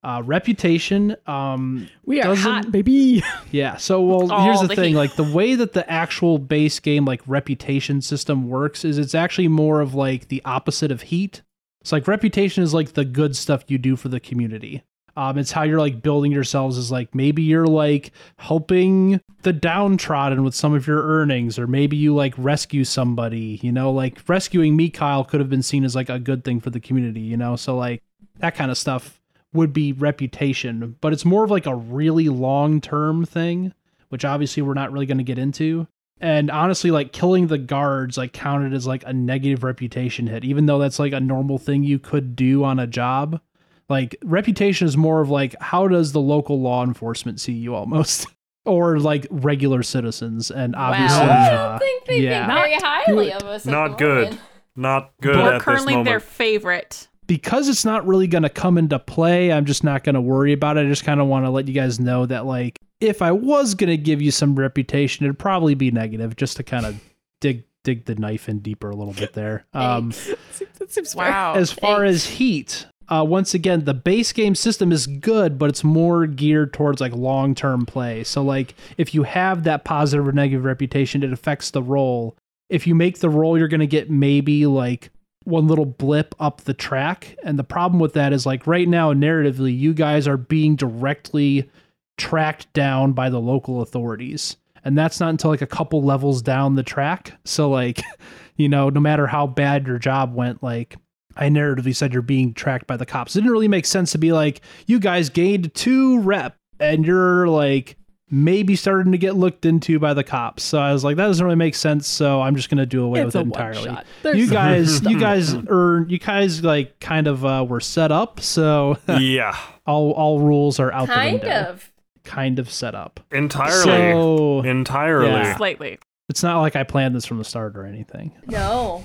[0.05, 3.23] Uh, reputation, um, We are Doesn't- hot, baby.
[3.51, 3.77] yeah.
[3.77, 4.97] So, well, here's the, the thing: heat.
[4.97, 9.49] like the way that the actual base game like reputation system works is it's actually
[9.49, 11.41] more of like the opposite of heat.
[11.81, 14.83] It's like reputation is like the good stuff you do for the community.
[15.17, 20.43] Um, it's how you're like building yourselves is like maybe you're like helping the downtrodden
[20.45, 23.59] with some of your earnings, or maybe you like rescue somebody.
[23.63, 26.69] You know, like rescuing Mikhail, could have been seen as like a good thing for
[26.69, 27.21] the community.
[27.21, 28.03] You know, so like
[28.41, 29.21] that kind of stuff
[29.55, 33.73] would be reputation, but it's more of like a really long term thing,
[34.11, 35.87] which obviously we're not really going to get into.
[36.21, 40.67] And honestly, like killing the guards like counted as like a negative reputation hit, even
[40.67, 43.41] though that's like a normal thing you could do on a job.
[43.89, 48.27] Like reputation is more of like how does the local law enforcement see you almost,
[48.65, 52.47] or like regular citizens, and obviously, I uh, don't think they yeah.
[52.47, 53.67] think very Not highly of us.
[53.67, 54.25] Not good.
[54.25, 54.41] moment.
[54.77, 56.07] Not good We're at this currently moment.
[56.07, 57.09] their favorite.
[57.27, 60.53] Because it's not really going to come into play, I'm just not going to worry
[60.53, 60.87] about it.
[60.87, 63.75] I just kind of want to let you guys know that, like, if I was
[63.75, 67.01] going to give you some reputation, it'd probably be negative, just to kind of
[67.41, 69.65] dig dig the knife in deeper a little bit there.
[69.75, 70.11] Um,
[70.79, 71.15] that seems.
[71.15, 71.55] Wow.
[71.55, 75.85] as far as heat, uh, once again, the base game system is good, but it's
[75.85, 78.25] more geared towards like long term play.
[78.25, 82.37] So, like, if you have that positive or negative reputation, it affects the role.
[82.71, 85.11] If you make the role, you're going to get maybe like
[85.45, 87.37] one little blip up the track.
[87.43, 91.71] And the problem with that is like right now, narratively, you guys are being directly
[92.17, 94.57] tracked down by the local authorities.
[94.85, 97.33] And that's not until like a couple levels down the track.
[97.45, 98.03] So like,
[98.57, 100.97] you know, no matter how bad your job went, like
[101.37, 103.35] I narratively said you're being tracked by the cops.
[103.35, 107.49] It didn't really make sense to be like, you guys gained two rep and you're
[107.49, 107.97] like
[108.31, 110.63] maybe starting to get looked into by the cops.
[110.63, 112.07] So I was like, that doesn't really make sense.
[112.09, 113.97] So I'm just gonna do away It's with a it entirely.
[114.35, 118.41] You guys, you guys are you guys like kind of uh, were set up.
[118.41, 119.57] So yeah,
[119.87, 121.71] all all rules are out the Kind window.
[121.71, 121.91] of.
[122.25, 123.21] Kind of set up.
[123.33, 125.27] entirely, So entirely.
[125.29, 125.57] Yeah.
[125.59, 125.99] Slightly.
[126.31, 128.33] it's not like I planned this from the start or anything.
[128.47, 129.05] No.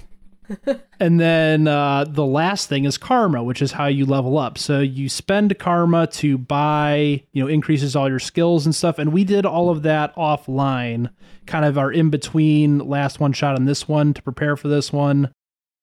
[1.02, 4.58] And then uh, the last thing is karma, which is how you level up.
[4.58, 9.00] So you spend karma to buy, you know, increases all your skills and stuff.
[9.00, 11.10] And we did all of that offline,
[11.46, 14.92] kind of our in between last one shot and this one to prepare for this
[14.92, 15.32] one.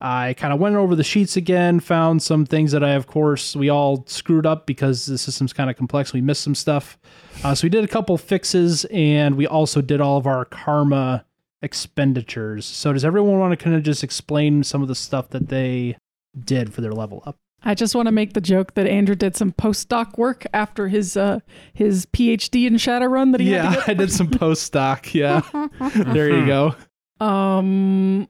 [0.00, 3.56] I kind of went over the sheets again, found some things that I, of course,
[3.56, 6.12] we all screwed up because the system's kind of complex.
[6.12, 6.98] We missed some stuff.
[7.42, 11.24] Uh, so we did a couple fixes and we also did all of our karma
[11.62, 12.64] expenditures.
[12.64, 15.96] So does everyone want to kind of just explain some of the stuff that they
[16.38, 17.36] did for their level up?
[17.62, 21.16] I just want to make the joke that Andrew did some postdoc work after his
[21.16, 21.40] uh
[21.72, 25.14] his PhD in Shadowrun that he had Yeah, I did some post doc.
[25.14, 25.40] Yeah,
[25.96, 26.76] there you go.
[27.18, 28.28] Um,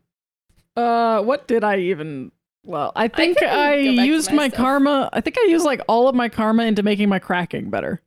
[0.77, 2.31] uh, what did I even?
[2.64, 4.59] Well, I think can I, go back used my my stuff.
[4.59, 5.11] karma.
[5.12, 8.01] I think I used like all of my karma into making my cracking better.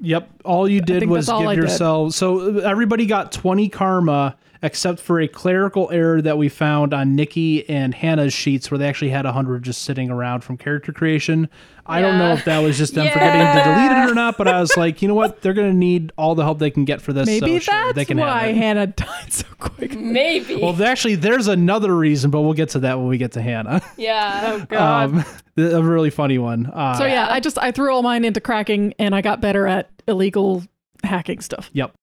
[0.00, 2.14] Yep, all you did was give I yourself.
[2.14, 7.68] So everybody got twenty karma, except for a clerical error that we found on Nikki
[7.68, 11.48] and Hannah's sheets, where they actually had hundred just sitting around from character creation.
[11.90, 14.46] I don't know if that was just them forgetting to delete it or not, but
[14.46, 15.40] I was like, you know what?
[15.40, 17.26] They're gonna need all the help they can get for this.
[17.26, 18.56] Maybe so sure, that's they can have why it.
[18.56, 19.98] Hannah died so quick.
[19.98, 20.56] Maybe.
[20.56, 23.82] Well, actually, there's another reason, but we'll get to that when we get to Hannah.
[23.96, 24.64] yeah.
[24.68, 25.14] God.
[25.14, 25.24] Um,
[25.58, 26.66] a really funny one.
[26.66, 29.66] Uh, So yeah, I just I threw all mine into cracking, and I got better
[29.66, 30.62] at illegal
[31.04, 31.70] hacking stuff.
[31.72, 31.94] Yep.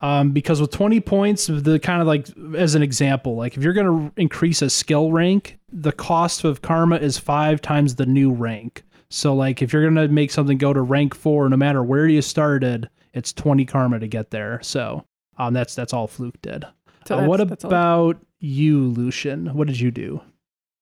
[0.00, 3.72] Um, because with 20 points, the kind of like as an example, like if you're
[3.72, 8.30] going to increase a skill rank, the cost of karma is five times the new
[8.30, 8.82] rank.
[9.08, 12.06] So like if you're going to make something go to rank four, no matter where
[12.06, 14.60] you started, it's 20 karma to get there.
[14.62, 15.04] So
[15.38, 16.66] um, that's that's all Fluke did.
[17.06, 19.54] So Uh, what about you, Lucian?
[19.54, 20.20] What did you do?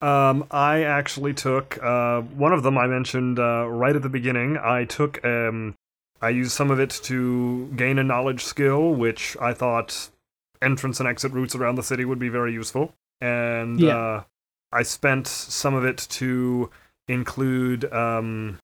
[0.03, 4.59] Um, I actually took uh, one of them I mentioned uh, right at the beginning.
[4.59, 5.77] I took um,
[6.21, 10.11] I used some of it to gain a knowledge skill, which I thought
[10.61, 12.93] entrance and exit routes around the city would be very useful.
[13.21, 13.97] And Yeah.
[13.97, 14.23] uh,
[14.73, 16.71] I spent some of it to
[17.09, 17.91] include.
[17.93, 18.59] Um,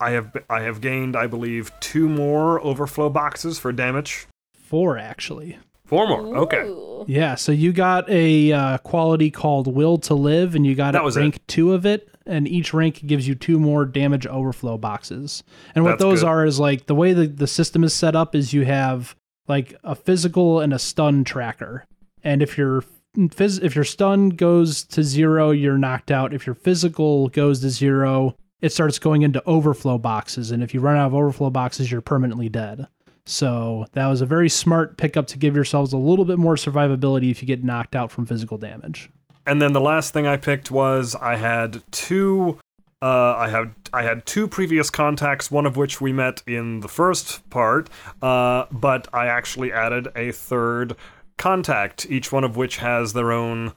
[0.00, 4.26] I have I have gained, I believe, two more overflow boxes for damage.
[4.54, 5.58] Four actually.
[5.86, 6.36] Four more.
[6.38, 6.74] Okay.
[7.06, 10.98] Yeah, so you got a uh, quality called Will to Live, and you got That
[11.00, 11.20] at was it.
[11.20, 15.42] rank two of it, and each rank gives you two more damage overflow boxes.
[15.74, 16.28] And what That's those good.
[16.28, 19.16] are is like the way the, the system is set up is you have
[19.48, 21.84] like a physical and a stun tracker,
[22.22, 22.84] and if your
[23.18, 26.32] phys- if your stun goes to zero, you're knocked out.
[26.32, 30.80] If your physical goes to zero, it starts going into overflow boxes, and if you
[30.80, 32.86] run out of overflow boxes, you're permanently dead.
[33.26, 37.30] So that was a very smart pickup to give yourselves a little bit more survivability
[37.30, 39.10] if you get knocked out from physical damage.
[39.46, 42.58] And then the last thing I picked was I had two.
[43.00, 46.88] Uh, I had I had two previous contacts, one of which we met in the
[46.88, 47.90] first part,
[48.22, 50.94] uh, but I actually added a third
[51.36, 53.72] contact, each one of which has their own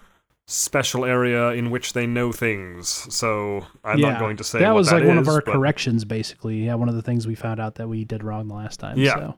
[0.48, 2.88] special area in which they know things.
[3.14, 6.66] So I'm not going to say that was like one of our but- corrections, basically.
[6.66, 8.98] Yeah, one of the things we found out that we did wrong the last time.
[8.98, 9.16] Yeah.
[9.16, 9.36] So.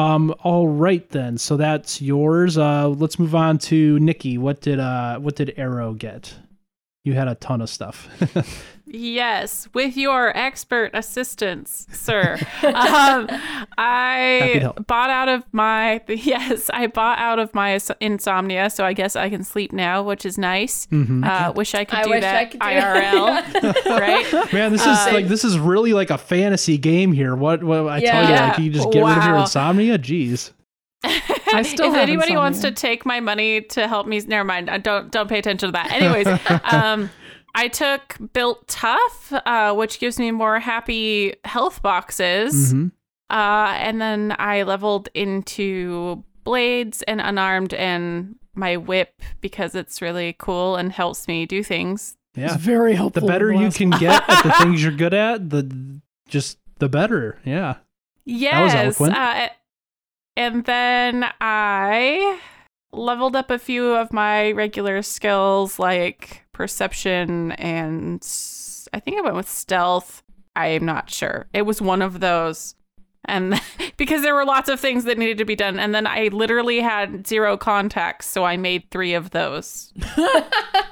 [0.00, 0.34] Um.
[0.42, 1.38] All right then.
[1.38, 2.58] So that's yours.
[2.58, 2.88] Uh.
[2.88, 4.36] Let's move on to Nikki.
[4.38, 5.18] What did uh.
[5.18, 6.34] What did Arrow get?
[7.04, 8.08] You had a ton of stuff.
[8.88, 12.38] Yes, with your expert assistance, sir.
[12.62, 13.28] um,
[13.76, 19.16] I bought out of my yes, I bought out of my insomnia, so I guess
[19.16, 20.86] I can sleep now, which is nice.
[20.86, 21.26] Mhm.
[21.26, 24.52] Uh, wish I could I do wish that I could do IRL, right?
[24.52, 27.34] Man, this is Uh, like this is really like a fantasy game here.
[27.34, 27.64] What?
[27.64, 29.98] What I tell you, like you just get rid of your insomnia.
[29.98, 30.52] Jeez.
[31.04, 34.70] I still if have anybody wants to take my money to help me, never mind.
[34.70, 35.90] I don't don't pay attention to that.
[35.92, 36.26] Anyways,
[36.72, 37.10] um,
[37.56, 42.74] I took built tough, uh, which gives me more happy health boxes.
[42.74, 42.92] Mhm.
[43.30, 50.36] Uh, and then I leveled into blades and unarmed and my whip because it's really
[50.38, 52.16] cool and helps me do things.
[52.36, 52.54] Yeah.
[52.54, 53.22] It's very helpful.
[53.22, 56.88] the better the you can get at the things you're good at, the just the
[56.88, 57.38] better.
[57.44, 57.76] Yeah.
[58.26, 58.74] Yes.
[58.74, 59.16] eloquent.
[59.16, 59.48] Uh,
[60.36, 62.38] and then I
[62.92, 68.22] leveled up a few of my regular skills like perception and
[68.92, 70.22] I think I went with stealth.
[70.54, 71.46] I am not sure.
[71.52, 72.74] It was one of those.
[73.26, 73.60] And
[73.96, 75.78] because there were lots of things that needed to be done.
[75.78, 78.26] And then I literally had zero contacts.
[78.26, 79.92] So I made three of those.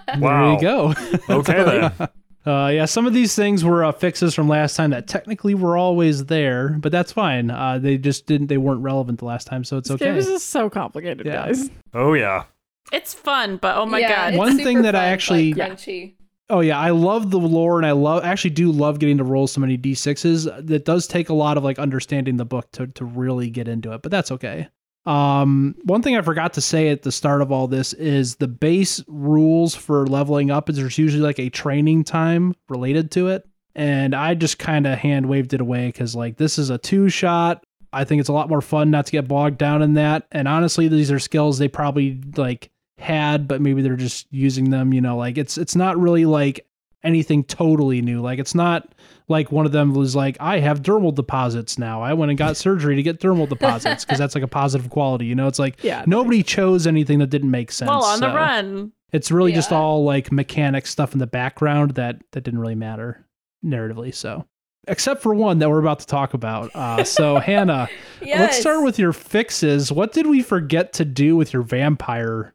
[0.07, 0.53] There Wow.
[0.55, 0.95] you go.
[1.31, 1.65] Okay
[1.99, 2.09] then.
[2.47, 5.77] Uh, yeah, some of these things were uh, fixes from last time that technically were
[5.79, 7.51] always there, but that's fine.
[7.51, 8.49] Uh, they just didn't.
[8.49, 10.13] They weren't relevant the last time, so it's okay.
[10.13, 11.47] This game is so complicated, Yeah.
[11.47, 11.71] guys.
[11.95, 12.45] Oh yeah.
[12.93, 14.39] It's fun, but oh my yeah, God.
[14.39, 16.15] One thing that I fun, but actually- crunchy.
[16.51, 19.47] Oh yeah, I love the lore, and I love actually do love getting to roll
[19.47, 20.67] so many d6s.
[20.67, 23.93] That does take a lot of like understanding the book to to really get into
[23.95, 24.69] it, but that's okay.
[25.07, 28.49] Um, one thing I forgot to say at the start of all this is the
[28.49, 33.47] base rules for leveling up is there's usually like a training time related to it,
[33.75, 37.09] and I just kind of hand waved it away because like this is a two
[37.09, 37.65] shot.
[37.93, 40.27] I think it's a lot more fun not to get bogged down in that.
[40.33, 44.93] And honestly, these are skills they probably like had, but maybe they're just using them.
[44.93, 46.67] You know, like it's it's not really like
[47.05, 48.21] anything totally new.
[48.21, 48.89] Like it's not
[49.29, 52.03] like one of them was like, I have dermal deposits now.
[52.03, 55.27] I went and got surgery to get dermal deposits because that's like a positive quality.
[55.27, 56.05] You know, it's like Yeah.
[56.07, 57.89] nobody chose anything that didn't make sense.
[57.89, 58.93] well, on the run.
[59.13, 63.25] It's really just all like mechanic stuff in the background that that didn't really matter
[63.65, 64.15] narratively.
[64.15, 64.45] So.
[64.87, 66.71] Except for one that we're about to talk about.
[66.75, 67.89] Uh, so, Hannah,
[68.21, 69.91] let's start with your fixes.
[69.91, 72.53] What did we forget to do with your vampire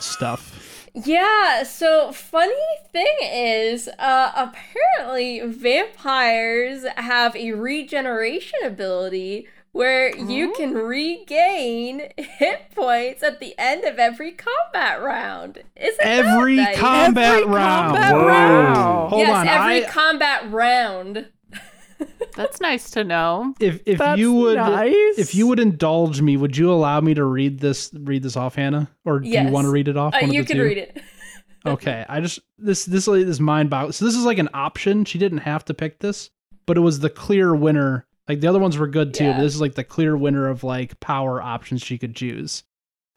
[0.00, 0.57] stuff?
[0.94, 2.54] Yeah, so funny
[2.92, 13.22] thing is, uh, apparently vampires have a regeneration ability where you can regain hit points
[13.22, 15.62] at the end of every combat round.
[15.76, 16.78] Isn't Every that nice?
[16.78, 17.96] combat Every round.
[17.96, 18.26] combat Whoa.
[18.26, 19.10] round.
[19.10, 19.46] Hold yes, on.
[19.48, 21.28] every I, combat round.
[22.38, 23.52] That's nice to know.
[23.58, 25.18] if if That's you would nice.
[25.18, 28.54] if you would indulge me, would you allow me to read this read this off,
[28.54, 28.88] Hannah?
[29.04, 30.14] Or do you want to read it off?
[30.14, 30.62] Uh, One of you the can two?
[30.64, 31.02] read it.
[31.66, 33.90] Okay, I just this this is mind boggling.
[33.92, 35.04] So this is like an option.
[35.04, 36.30] She didn't have to pick this,
[36.64, 38.06] but it was the clear winner.
[38.28, 40.62] Like the other ones were good too, but this is like the clear winner of
[40.62, 42.62] like power options she could choose.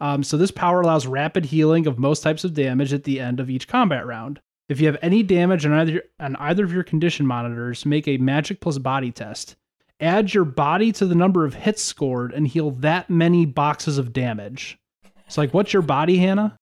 [0.02, 3.40] Um, so this power allows rapid healing of most types of damage at the end
[3.40, 4.42] of each combat round.
[4.72, 8.16] If you have any damage on either on either of your condition monitors, make a
[8.18, 9.58] magic plus body test.
[10.00, 14.14] Add your body to the number of hits scored and heal that many boxes of
[14.14, 14.80] damage.
[15.28, 16.58] It's like, what's your body, Hannah?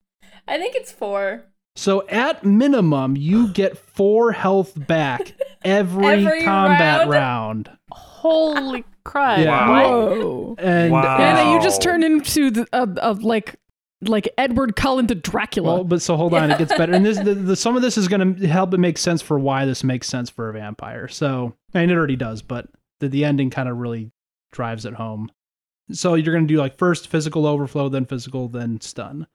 [0.48, 1.44] I think it's four.
[1.76, 5.34] So at minimum, you get four health back
[5.64, 7.68] every, Every combat round?
[7.68, 7.70] round.
[7.92, 9.40] Holy crap!
[9.40, 9.70] Yeah.
[9.70, 9.86] What?
[10.20, 10.56] Whoa.
[10.58, 11.18] And Wow.
[11.18, 13.56] Hannah, you just turned into the, a, a, like
[14.02, 15.76] like Edward Cullen to Dracula.
[15.76, 16.94] well, but so hold on, it gets better.
[16.94, 19.38] And this, the, the, some of this is going to help it make sense for
[19.38, 21.08] why this makes sense for a vampire.
[21.08, 22.68] So, and it already does, but
[23.00, 24.12] the, the ending kind of really
[24.52, 25.32] drives it home.
[25.92, 29.28] So you're going to do like first physical overflow, then physical, then stun.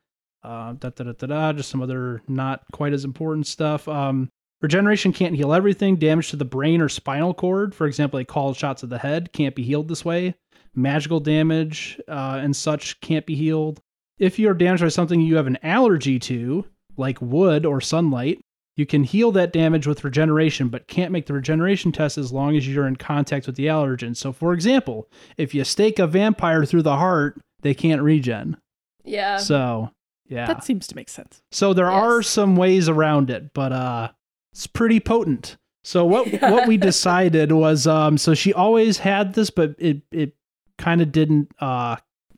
[0.43, 3.89] Uh, da, da, da, da, da, just some other not quite as important stuff.
[3.89, 5.97] Um, regeneration can't heal everything.
[5.97, 9.33] Damage to the brain or spinal cord, for example, a called shots to the head,
[9.33, 10.35] can't be healed this way.
[10.75, 13.81] Magical damage uh, and such can't be healed.
[14.19, 16.65] If you are damaged by something you have an allergy to,
[16.97, 18.41] like wood or sunlight,
[18.77, 22.57] you can heal that damage with regeneration, but can't make the regeneration test as long
[22.57, 24.17] as you're in contact with the allergen.
[24.17, 28.57] So, for example, if you stake a vampire through the heart, they can't regen.
[29.05, 29.37] Yeah.
[29.37, 29.91] So,
[30.29, 30.47] yeah.
[30.47, 31.43] that seems to make sense.
[31.53, 34.11] So there are some ways around it, but uh
[34.53, 35.57] it's pretty potent.
[35.83, 40.35] So what what we decided was um so she always had this but it it
[40.79, 41.97] kind of didn't uh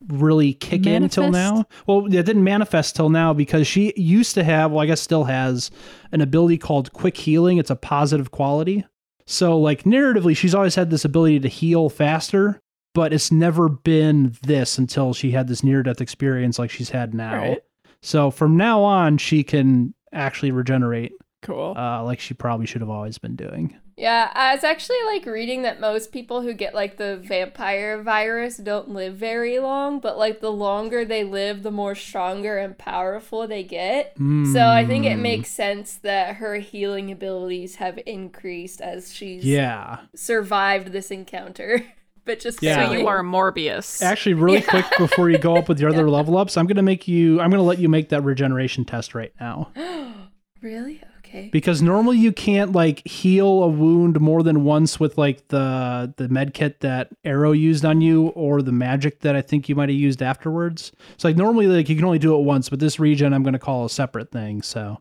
[0.09, 1.55] really kick in till Manifest?
[1.55, 1.67] now.
[1.87, 5.25] Well, it didn't manifest till now because she used to have, well I guess still
[5.25, 5.71] has
[6.13, 7.59] an ability called quick healing.
[7.59, 8.85] It's a positive quality.
[9.27, 12.61] So like narratively she's always had this ability to heal faster,
[12.95, 17.13] but it's never been this until she had this near death experience like she's had
[17.15, 17.37] now.
[17.39, 17.63] Right.
[18.03, 21.75] So from now on, she can actually regenerate, Cool.
[21.77, 23.77] uh, like she probably should have always been doing.
[23.99, 28.59] Yeah, I was actually like reading that most people who get like the vampire virus
[28.59, 33.49] don't live very long, but like the longer they live, the more stronger and powerful
[33.49, 34.15] they get.
[34.19, 39.45] So I think it Mm, makes sense that her healing abilities have increased as she's
[39.45, 40.01] Yeah.
[40.15, 41.83] survived this encounter.
[42.27, 42.87] but just Yeah.
[42.89, 44.03] So you are Morbius.
[44.03, 44.69] Actually, really Yeah.
[44.69, 47.41] quick before you go up with your other level ups, I'm gonna make you.
[47.41, 49.71] I'm gonna let you make that regeneration test right now
[50.61, 51.01] really?
[51.37, 51.49] Okay.
[51.53, 56.29] because normally you can't like heal a wound more than once with like the the
[56.29, 59.89] med kit that Arrow used on you or the magic that I think you might
[59.89, 60.93] have used afterwards.
[61.19, 63.59] So like normally like you can only do it once, but this regen I'm gonna
[63.59, 64.63] call a separate thing.
[64.63, 64.99] So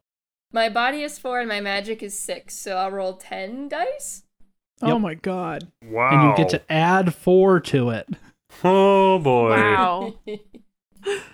[0.51, 4.23] My body is four and my magic is six, so I'll roll ten dice.
[4.81, 5.67] oh my god.
[5.83, 6.09] Wow.
[6.11, 8.09] and you get to add four to it.
[8.63, 9.49] Oh boy.
[9.51, 10.13] Wow.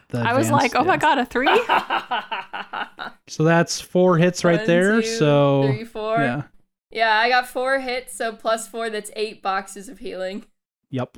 [0.09, 1.47] the I was like, oh my god, a three?
[3.27, 5.01] So that's four hits right One, there.
[5.01, 6.17] two, so three, four.
[6.17, 6.41] yeah,
[6.89, 10.45] Yeah, I got four hits, so plus four, that's eight boxes of healing.
[10.89, 11.17] yep.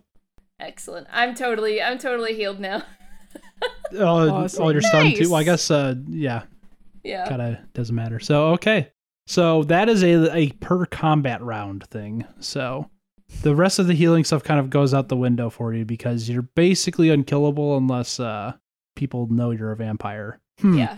[0.60, 1.08] Excellent.
[1.12, 2.84] I'm totally, I'm totally healed now.
[4.00, 4.62] All, Awesome.
[4.64, 5.30] all your stun too.
[5.32, 6.44] Well, I guess uh, yeah,
[7.04, 7.28] Yeah.
[7.28, 8.20] kind of doesn't matter.
[8.20, 8.92] So okay,
[9.26, 12.26] so that is a a per combat round thing.
[12.40, 12.90] So
[13.42, 16.30] the rest of the healing stuff kind of goes out the window for you because
[16.30, 18.54] you're basically unkillable unless uh
[18.96, 20.40] people know you're a vampire.
[20.60, 20.78] Hmm.
[20.78, 20.98] Yeah.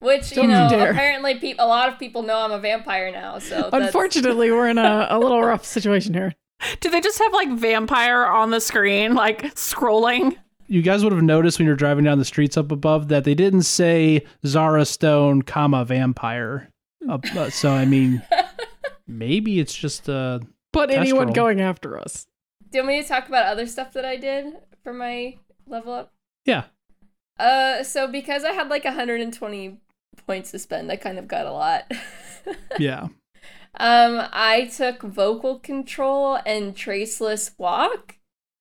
[0.00, 0.90] Which you Don't you know, dare.
[0.92, 3.38] apparently, peop a lot of people know I'm a vampire now.
[3.38, 6.34] So Unfortunately, we're in a, a little rough situation here.
[6.80, 10.36] Do they just have like vampire on the screen, like scrolling?
[10.68, 13.34] You guys would have noticed when you're driving down the streets up above that they
[13.34, 16.70] didn't say Zara Stone, comma vampire.
[17.08, 18.22] Uh, so I mean,
[19.06, 20.38] maybe it's just uh
[20.72, 21.34] But Test anyone roll.
[21.34, 22.26] going after us.
[22.70, 24.54] Do you want me to talk about other stuff that I did
[24.84, 26.12] for my level up?
[26.44, 26.64] yeah.
[27.38, 29.78] Uh, so because I had like 120
[30.26, 31.90] points to spend, I kind of got a lot.
[32.78, 33.08] Yeah.
[33.78, 38.16] Um, I took vocal control and traceless walk,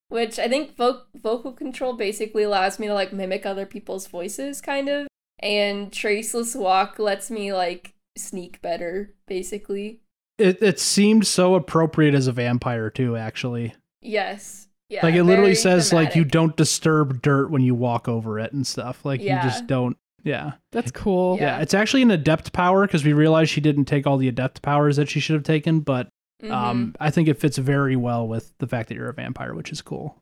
[0.10, 4.60] which I think vo- vocal control basically allows me to like mimic other people's voices,
[4.62, 5.08] kind of,
[5.40, 10.02] and traceless walk lets me like sneak better, basically.
[10.40, 13.76] It it seemed so appropriate as a vampire too, actually.
[14.02, 14.68] Yes.
[14.90, 15.02] Yeah.
[15.06, 18.54] like it literally very says like you don't disturb dirt when you walk over it
[18.54, 19.06] and stuff.
[19.06, 19.44] Like Yeah.
[19.44, 20.54] you just don't yeah.
[20.72, 21.38] That's cool.
[21.38, 21.58] Yeah.
[21.58, 24.62] Yeah, it's actually an adept power because we realized she didn't take all the adept
[24.64, 26.10] powers that she should have taken, but
[26.44, 26.52] Mhm.
[26.52, 29.72] um I think it fits very well with the fact that you're a vampire, which
[29.72, 30.18] is cool.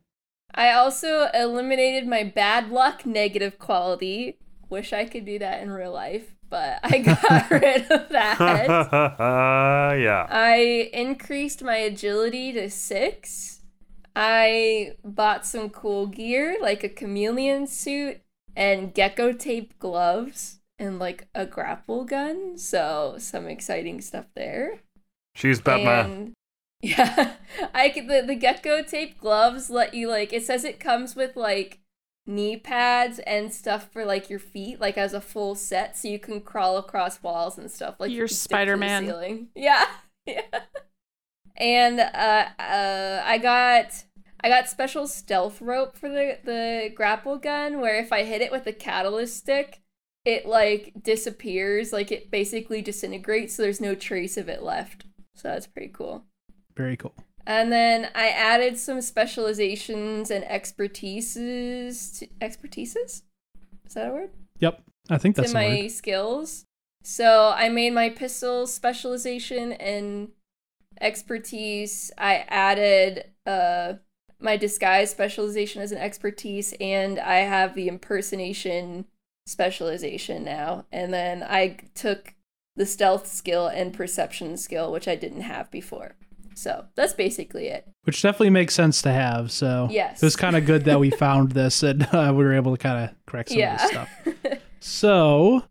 [0.53, 4.38] I also eliminated my bad luck negative quality.
[4.70, 8.38] Wish I could do that in real life, but I got rid of that.
[10.00, 10.28] yeah.
[10.30, 13.62] I increased my agility to six.
[14.16, 18.22] I bought some cool gear, like a chameleon suit
[18.56, 22.58] and gecko tape gloves and like a grapple gun.
[22.58, 24.80] So some exciting stuff there.
[25.36, 26.06] She's Batman.
[26.06, 26.34] And
[26.82, 27.34] yeah,
[27.74, 31.36] I could, the the gecko tape gloves let you like it says it comes with
[31.36, 31.80] like
[32.28, 36.19] knee pads and stuff for like your feet, like as a full set, so you
[36.19, 37.95] can crawl across walls and stuff.
[37.99, 38.89] Like your You're can stick to the Spider-Man.
[38.89, 39.49] ceiling.
[39.55, 39.86] Yeah,
[40.25, 40.41] yeah.
[41.55, 44.03] And uh, uh, I got
[44.41, 48.51] I got special stealth rope for the the grapple gun, where if I hit it
[48.51, 49.82] with a catalyst stick,
[50.25, 55.05] it like disappears, like it basically disintegrates, so there's no trace of it left.
[55.36, 56.25] So that's pretty cool.
[56.75, 57.13] Very cool.
[57.48, 62.20] And then I added some specializations and expertises.
[62.20, 63.22] To, expertises?
[63.86, 64.32] Is that a word?
[64.60, 64.84] Yep.
[65.10, 65.91] I think that's to my word.
[65.91, 66.66] skills.
[67.04, 70.34] So I made my pistol specialization and
[71.00, 72.12] expertise.
[72.18, 73.93] I added uh
[74.39, 79.06] my disguise specialization as an expertise, and I have the impersonation
[79.48, 80.86] specialization now.
[80.91, 82.36] And then I took
[82.76, 86.18] the stealth skill and perception skill, which I didn't have before.
[86.58, 87.88] So that's basically it.
[88.03, 89.51] Which definitely makes sense to have.
[89.51, 90.22] So Yes.
[90.22, 92.82] it was kind of good that we found this and uh, we were able to
[92.82, 93.78] kind of correct some of yeah.
[93.78, 94.10] this stuff.
[94.80, 95.64] So,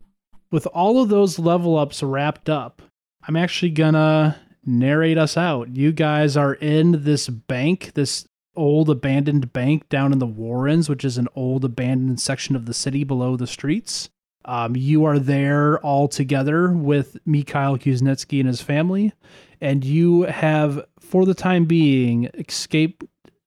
[0.50, 2.82] with all of those level ups wrapped up,
[3.26, 5.74] I'm actually gonna narrate us out.
[5.76, 8.26] You guys are in this bank, this
[8.56, 12.74] old abandoned bank down in the Warrens, which is an old abandoned section of the
[12.74, 14.10] city below the streets.
[14.44, 19.12] Um, you are there all together with Mikhail Kuznetsky and his family,
[19.60, 23.04] and you have, for the time being, escaped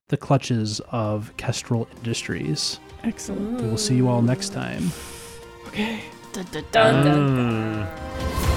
[0.09, 2.79] the clutches of Kestrel Industries.
[3.03, 3.61] Excellent.
[3.61, 4.91] We will see you all next time.
[5.67, 6.03] Okay.
[6.33, 8.48] Dun, dun, Dun, mm.